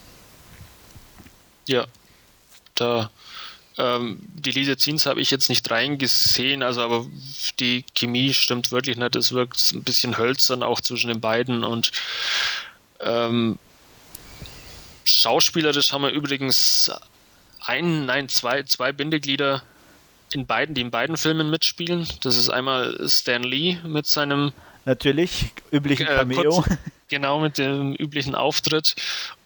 [1.68, 1.84] Ja,
[2.80, 3.10] da
[3.78, 7.06] ähm, die Lisa Scenes habe ich jetzt nicht reingesehen, also aber
[7.60, 9.16] die Chemie stimmt wirklich nicht.
[9.16, 11.92] Es wirkt ein bisschen hölzern auch zwischen den beiden und
[13.00, 13.58] ähm,
[15.04, 16.90] schauspielerisch haben wir übrigens
[17.64, 19.62] ein, nein, zwei, zwei Bindeglieder
[20.32, 22.06] in beiden, die in beiden Filmen mitspielen.
[22.20, 24.52] Das ist einmal Stan Lee mit seinem
[24.84, 26.62] Natürlich, üblichen äh, Cameo.
[26.62, 26.78] kurz-
[27.08, 28.94] Genau, mit dem üblichen Auftritt.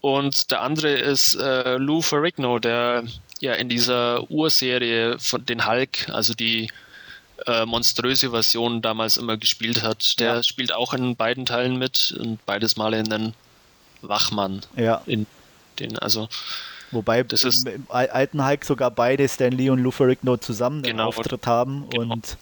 [0.03, 3.05] Und der andere ist äh, Lou Ferrigno, der
[3.45, 6.71] ja in dieser Urserie von den Hulk, also die
[7.47, 10.19] äh, monströse Version damals immer gespielt hat.
[10.21, 10.43] Der Ja.
[10.43, 13.35] spielt auch in beiden Teilen mit und beides Mal in den
[14.03, 14.61] Wachmann.
[14.77, 15.27] Ja, In
[15.81, 16.29] den, also
[16.93, 20.37] wobei Das ist- im, im al- alten Hulk sogar beide, Stan Lee und Lou Ferrigno,
[20.37, 21.09] zusammen den Genau.
[21.09, 22.13] Auftritt haben Genau.
[22.15, 22.37] und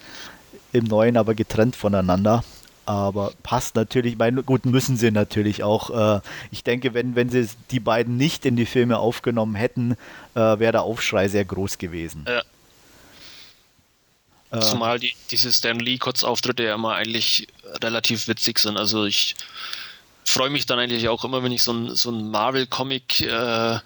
[0.72, 2.44] im neuen aber getrennt voneinander.
[2.85, 6.16] Aber passt natürlich, meine, gut, müssen sie natürlich auch.
[6.16, 6.20] Äh,
[6.51, 9.93] ich denke, wenn, wenn sie die beiden nicht in die Filme aufgenommen hätten,
[10.35, 12.26] äh, wäre der Aufschrei sehr groß gewesen.
[12.26, 12.43] Ja.
[14.53, 17.49] Äh, Zumal die, diese Stan Lee Kurzauftritte ja immer eigentlich
[17.83, 18.76] relativ witzig sind.
[18.76, 19.35] Also ich
[20.24, 23.78] freue mich dann eigentlich auch immer, wenn ich so ein, so ein Marvel-Comic, äh,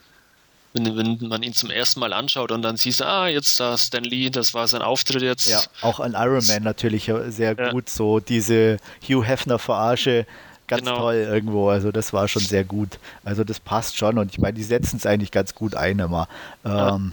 [0.85, 3.79] wenn, wenn man ihn zum ersten Mal anschaut und dann siehst du, ah, jetzt da
[3.79, 5.49] Stan Lee, das war sein Auftritt jetzt.
[5.49, 7.71] Ja, auch an Iron Man natürlich sehr Ja.
[7.71, 7.89] gut.
[7.89, 10.27] So diese Hugh Hefner-Verarsche,
[10.67, 10.99] ganz Genau.
[10.99, 11.69] toll irgendwo.
[11.71, 12.99] Also das war schon sehr gut.
[13.25, 16.29] Also das passt schon und ich meine, die setzen es eigentlich ganz gut ein immer.
[16.65, 17.13] Ähm,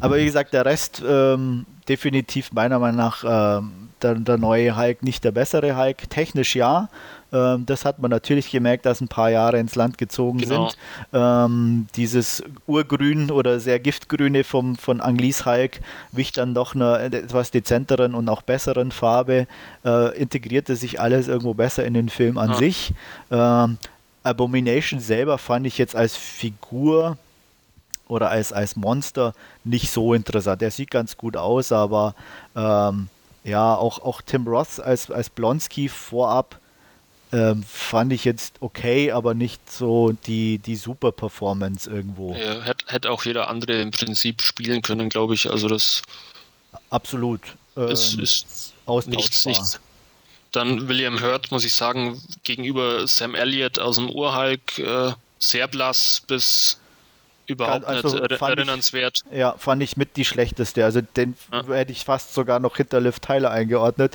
[0.00, 3.24] Aber wie gesagt, der Rest ähm, definitiv meiner Meinung nach
[3.58, 6.08] ähm, der, der neue Hulk nicht der bessere Hulk.
[6.10, 6.88] Technisch ja.
[7.34, 10.68] Ähm, das hat man natürlich gemerkt, dass ein paar Jahre ins Land gezogen Genau.
[10.68, 10.78] sind.
[11.12, 15.80] Ähm, dieses Urgrün oder sehr Giftgrüne vom, von Anglis Hulk
[16.12, 19.46] wich dann doch einer etwas dezenteren und auch besseren Farbe,
[19.84, 22.56] äh, integrierte sich alles irgendwo besser in den Film an Ja.
[22.56, 22.92] sich.
[23.30, 23.78] Ähm,
[24.22, 27.18] Abomination selber fand ich jetzt als Figur
[28.08, 30.62] oder als, als Monster nicht so interessant.
[30.62, 32.14] Er sieht ganz gut aus, aber
[32.56, 33.08] ähm,
[33.44, 36.58] ja, auch, auch Tim Roth als, als Blonsky vorab
[37.34, 42.34] ähm, fand ich jetzt okay, aber nicht so die, die super Performance irgendwo.
[42.34, 45.50] Ja, hätte, hätte auch jeder andere im Prinzip spielen können, glaube ich.
[45.50, 46.02] Also das
[46.90, 47.40] Absolut.
[47.76, 48.74] Ähm, ist, ist
[49.06, 49.80] nichts, nichts.
[50.52, 56.22] Dann William Hurt, muss ich sagen, gegenüber Sam Elliott aus dem Urhulk äh, sehr blass
[56.28, 56.78] bis
[57.46, 59.22] überhaupt Also nicht er fand ich- erinnernswert.
[59.32, 60.84] Ja, fand ich mit die schlechteste.
[60.84, 61.64] Also den Ja.
[61.74, 64.14] hätte ich fast sogar noch hinter Liv Tyler eingeordnet.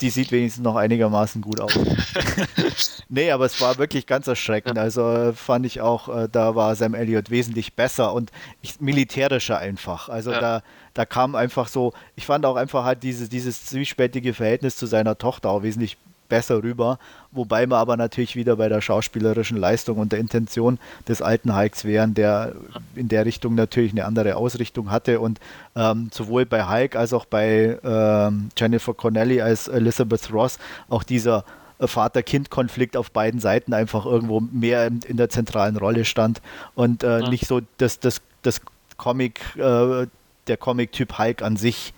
[0.00, 1.72] Die sieht wenigstens noch einigermaßen gut aus.
[3.08, 4.78] nee, aber es war wirklich ganz erschreckend.
[4.78, 8.30] Also äh, fand ich auch, äh, da war Sam Elliott wesentlich besser und
[8.62, 10.08] ich, militärischer einfach.
[10.08, 10.40] Also Ja.
[10.40, 10.62] da,
[10.94, 15.16] da kam einfach so, ich fand auch einfach halt dieses, dieses zwiespältige Verhältnis zu seiner
[15.18, 15.96] Tochter auch wesentlich
[16.28, 16.98] besser rüber,
[17.32, 21.84] wobei wir aber natürlich wieder bei der schauspielerischen Leistung und der Intention des alten Hulks
[21.84, 22.52] wären, der
[22.94, 25.38] in der Richtung natürlich eine andere Ausrichtung hatte und
[25.74, 30.58] ähm, sowohl bei Hulk als auch bei ähm, Jennifer Connelly als Elizabeth Ross
[30.88, 31.44] auch dieser
[31.78, 36.40] äh, Vater-Kind-Konflikt auf beiden Seiten einfach irgendwo mehr in, in der zentralen Rolle stand
[36.74, 37.28] und äh, Ja.
[37.28, 38.60] nicht so das, das, das
[38.96, 40.06] Comic, äh,
[40.46, 41.92] der Comic-Typ Hulk an sich.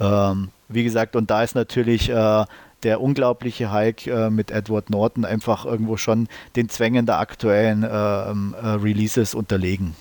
[0.00, 2.44] Ähm, wie gesagt, und da ist natürlich äh,
[2.84, 7.88] der unglaubliche Hulk äh, mit Edward Norton einfach irgendwo schon den Zwängen der aktuellen äh,
[7.88, 9.96] ähm, äh, Releases unterlegen.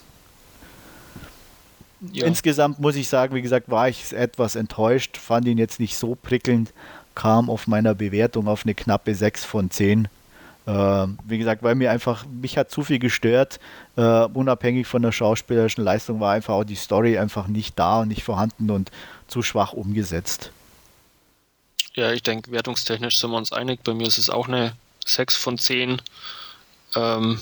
[2.12, 2.26] Ja.
[2.26, 6.16] Insgesamt muss ich sagen, wie gesagt, war ich etwas enttäuscht, fand ihn jetzt nicht so
[6.16, 6.74] prickelnd,
[7.16, 10.10] kam auf meiner Bewertung auf eine knappe 6 von 10.
[10.66, 13.60] Ähm, wie gesagt, weil mir einfach, mich hat zu viel gestört,
[13.96, 18.10] äh, unabhängig von der schauspielerischen Leistung war einfach auch die Story einfach nicht da und
[18.10, 18.92] nicht vorhanden und
[19.28, 20.52] zu schwach umgesetzt.
[21.96, 23.82] Ja, ich denke, wertungstechnisch sind wir uns einig.
[23.84, 24.76] Bei mir ist es auch eine
[25.06, 26.02] 6 von 10.
[26.96, 27.40] Ähm,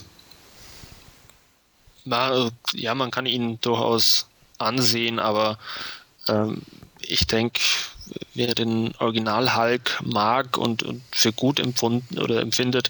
[2.03, 4.27] na, ja, man kann ihn durchaus
[4.57, 5.57] ansehen, aber
[6.27, 6.63] ähm,
[6.99, 7.61] ich denke,
[8.33, 12.89] wer den Original Hulk mag und, und für gut empfunden oder empfindet,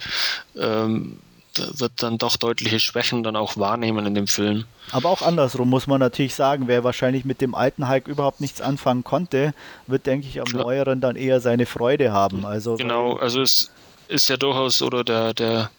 [0.56, 1.20] ähm,
[1.58, 4.66] wird dann doch deutliche Schwächen dann auch wahrnehmen in dem Film.
[4.92, 8.62] Aber auch andersrum muss man natürlich sagen, wer wahrscheinlich mit dem alten Hulk überhaupt nichts
[8.62, 9.54] anfangen konnte,
[9.88, 10.60] wird, denke ich, am ja.
[10.60, 12.46] neueren dann eher seine Freude haben.
[12.46, 13.72] Also genau, also es
[14.08, 15.70] ist ja durchaus, oder der, der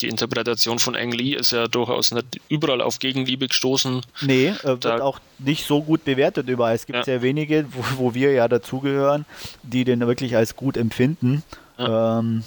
[0.00, 4.02] die Interpretation von Ang Lee ist ja durchaus nicht überall auf Gegenliebe gestoßen.
[4.22, 6.74] Nee, äh, wird da, auch nicht so gut bewertet überall.
[6.74, 7.04] Es gibt ja.
[7.04, 9.24] sehr wenige, wo, wo, wir ja dazugehören,
[9.62, 11.42] die den wirklich als gut empfinden.
[11.78, 12.20] Ja.
[12.20, 12.44] Ähm,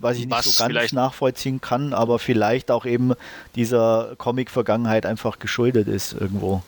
[0.00, 3.14] was ich nicht was so ganz nachvollziehen kann, aber vielleicht auch eben
[3.54, 6.62] dieser Comic-Vergangenheit einfach geschuldet ist irgendwo.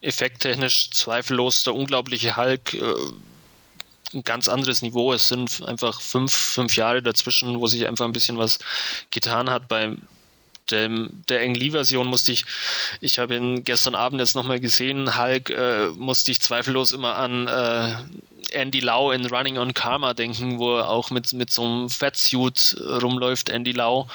[0.00, 2.74] Effekttechnisch zweifellos der unglaubliche Hulk.
[2.74, 2.94] Äh,
[4.14, 5.12] ein ganz anderes Niveau.
[5.12, 8.58] Es sind einfach fünf, fünf Jahre dazwischen, wo sich einfach ein bisschen was
[9.10, 9.68] getan hat.
[9.68, 9.96] Bei
[10.70, 12.44] dem, der Ang Lee-Version musste ich,
[13.00, 17.48] ich habe ihn gestern Abend jetzt nochmal gesehen, Hulk, äh, musste ich zweifellos immer an
[17.48, 17.94] äh,
[18.52, 22.76] Andy Lau in Running on Karma denken, wo er auch mit, mit so einem Fatsuit
[23.02, 24.08] rumläuft, Andy Lau.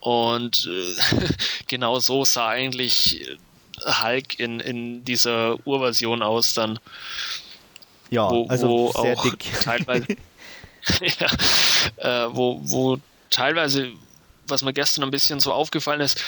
[0.00, 1.26] Und äh,
[1.66, 3.38] genau so sah eigentlich
[3.84, 6.78] Hulk in, in dieser Urversion aus dann.
[8.10, 9.44] Ja, wo, also wo sehr dick.
[9.62, 10.06] Teilweise,
[11.20, 12.98] ja, äh, wo, wo
[13.30, 13.92] teilweise,
[14.50, 16.20] was mir gestern ein bisschen so aufgefallen ist,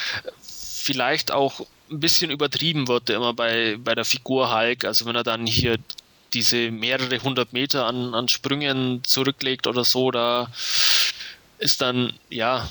[0.42, 1.60] vielleicht auch
[1.90, 4.84] ein bisschen übertrieben wurde immer bei, bei der Figur Hulk.
[4.84, 5.78] Also wenn er dann hier
[6.32, 10.48] diese mehrere hundert Meter an, an Sprüngen zurücklegt oder so, da
[11.58, 12.68] ist dann ja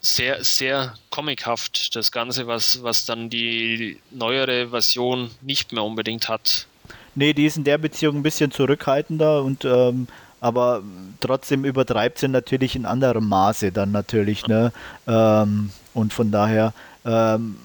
[0.00, 6.66] sehr, sehr comichaft das Ganze, was, was dann die neuere Version nicht mehr unbedingt hat.
[7.14, 10.08] Nee, die ist in der Beziehung ein bisschen zurückhaltender und ähm,
[10.42, 10.82] aber
[11.20, 14.72] trotzdem übertreibt sie natürlich in anderem Maße dann natürlich, ne?
[15.06, 16.74] Ähm, und von daher,
[17.06, 17.56] ähm,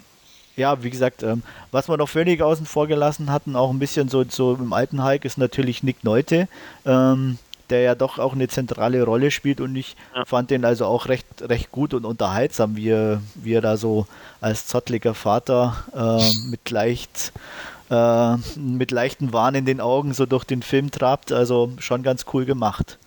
[0.55, 4.09] ja, wie gesagt, ähm, was wir noch völlig außen vor gelassen hatten, auch ein bisschen
[4.09, 6.47] so, so im alten Hulk, ist natürlich Nick Neute,
[6.85, 7.39] ähm,
[7.71, 10.25] der ja doch auch eine zentrale Rolle spielt und ich ja.
[10.25, 14.05] fand den also auch recht, recht gut und unterhaltsam, wie er, wie er da so
[14.39, 17.33] als zottliger Vater äh, mit leicht
[17.89, 21.31] äh, mit leichten Wahn in den Augen so durch den Film trabt.
[21.31, 22.97] Also schon ganz cool gemacht.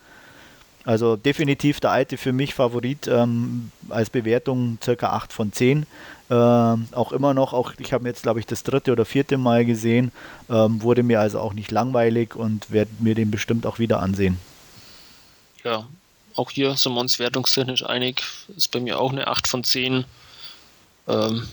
[0.84, 5.84] Also definitiv der alte für mich Favorit ähm, als Bewertung circa 8 von 10.
[6.30, 9.64] Äh, auch immer noch, auch ich habe jetzt glaube ich das dritte oder vierte Mal
[9.64, 10.10] gesehen,
[10.48, 14.38] ähm, wurde mir also auch nicht langweilig und werde mir den bestimmt auch wieder ansehen.
[15.64, 15.86] Ja,
[16.34, 18.22] auch hier sind wir uns wertungstechnisch einig.
[18.56, 20.04] Ist bei mir auch eine 8 von 10.
[21.08, 21.48] Ähm,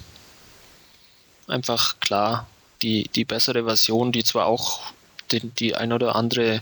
[1.48, 2.48] einfach klar,
[2.82, 4.82] die, die bessere Version, die zwar auch
[5.32, 6.62] die, die ein oder andere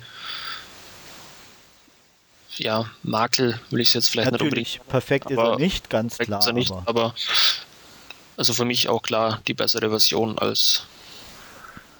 [2.58, 4.90] ja, Makel, will ich es jetzt vielleicht Natürlich, nicht unbedingt.
[4.90, 6.40] Perfekt ist er nicht, ganz klar.
[6.40, 7.16] Ist er nicht, aber, aber
[8.38, 10.84] also für mich auch klar die bessere Version als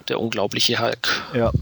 [0.08, 1.08] der unglaubliche Hulk.
[1.34, 1.52] Ja,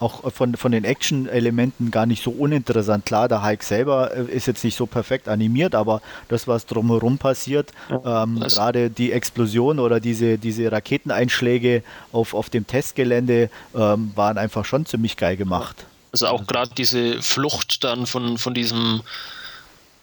[0.00, 3.06] auch von, von den Action-Elementen gar nicht so uninteressant.
[3.06, 7.18] Klar, der Hulk selber äh, ist jetzt nicht so perfekt animiert, aber das, was drumherum
[7.18, 11.82] passiert, ähm, gerade die Explosion oder diese, diese Raketeneinschläge
[12.12, 15.86] auf, auf dem Testgelände, ähm, waren einfach schon ziemlich geil gemacht.
[16.12, 19.02] Also auch gerade diese Flucht dann von, von diesem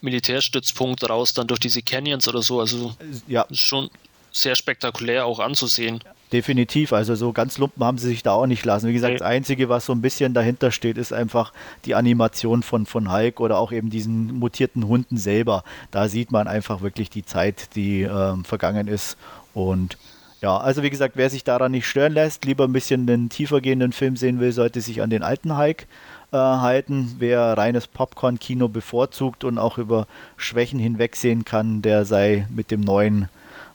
[0.01, 2.93] Militärstützpunkt raus, dann durch diese Canyons oder so, also
[3.27, 3.45] ja.
[3.51, 3.89] schon
[4.31, 6.03] sehr spektakulär auch anzusehen.
[6.31, 8.87] Definitiv, also so ganz lumpen haben sie sich da auch nicht lassen.
[8.87, 11.51] Wie gesagt, das Einzige, was so ein bisschen dahinter steht, ist einfach
[11.83, 15.65] die Animation von, von Hulk oder auch eben diesen mutierten Hunden selber.
[15.91, 19.17] Da sieht man einfach wirklich die Zeit, die äh, vergangen ist.
[19.53, 19.97] Und
[20.41, 23.59] ja, also wie gesagt, wer sich daran nicht stören lässt, lieber ein bisschen einen tiefer
[23.59, 25.85] gehenden Film sehen will, sollte sich an den alten Hulk
[26.31, 27.15] äh, halten.
[27.19, 30.07] Wer reines Popcorn-Kino bevorzugt und auch über
[30.37, 33.27] Schwächen hinwegsehen kann, der sei mit dem neuen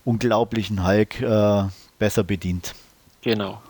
[0.07, 1.65] unglaublichen Hulk äh,
[1.99, 2.75] besser bedient.
[3.23, 3.61] Genau.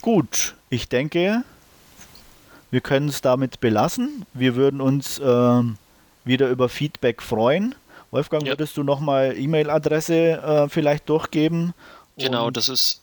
[0.00, 1.44] Gut, ich denke,
[2.70, 4.24] wir können es damit belassen.
[4.34, 5.62] Wir würden uns äh,
[6.24, 7.74] wieder über Feedback freuen.
[8.10, 8.52] Wolfgang, ja.
[8.52, 11.74] würdest du nochmal E-Mail-Adresse äh, vielleicht durchgeben?
[12.16, 13.00] Genau, das ist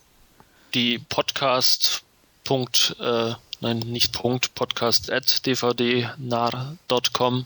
[0.74, 2.02] die Podcast.
[2.48, 7.44] Äh, nein, nicht Punkt, podcast at dvdnar.com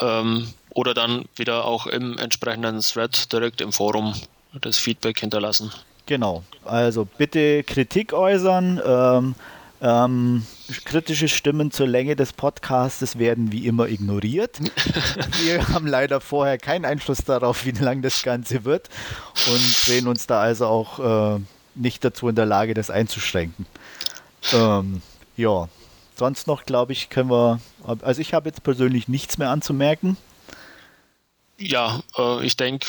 [0.00, 4.14] ähm, oder dann wieder auch im entsprechenden Thread direkt im Forum
[4.60, 5.72] das Feedback hinterlassen.
[6.06, 8.80] Genau, also bitte Kritik äußern.
[8.84, 9.34] Ähm,
[9.80, 10.44] ähm,
[10.84, 14.58] kritische Stimmen zur Länge des Podcasts werden wie immer ignoriert.
[15.42, 18.88] Wir haben leider vorher keinen Einfluss darauf, wie lang das Ganze wird
[19.46, 21.40] und sehen uns da also auch äh,
[21.76, 23.66] nicht dazu in der Lage, das einzuschränken.
[24.52, 25.00] Ähm,
[25.36, 25.68] ja,
[26.16, 27.60] sonst noch, glaube ich, können wir,
[28.02, 30.16] also ich habe jetzt persönlich nichts mehr anzumerken.
[31.56, 32.86] Ja, äh, ich denke,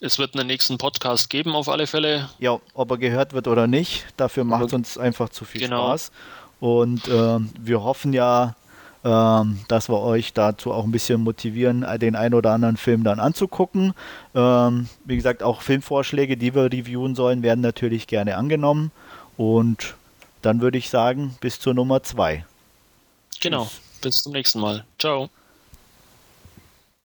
[0.00, 2.28] es wird einen nächsten Podcast geben auf alle Fälle.
[2.38, 5.88] Ja, ob er gehört wird oder nicht, dafür macht es uns einfach zu viel genau.
[5.88, 6.12] Spaß.
[6.60, 8.54] Und äh, wir hoffen ja,
[9.02, 13.20] äh, dass wir euch dazu auch ein bisschen motivieren, den ein oder anderen Film dann
[13.20, 13.94] anzugucken.
[14.34, 18.90] Ähm, wie gesagt, auch Filmvorschläge, die wir reviewen sollen, werden natürlich gerne angenommen.
[19.36, 19.94] Und
[20.42, 22.44] dann würde ich sagen, bis zur Nummer 2.
[23.40, 23.70] Genau,
[24.02, 24.84] bis zum nächsten Mal.
[24.98, 25.30] Ciao.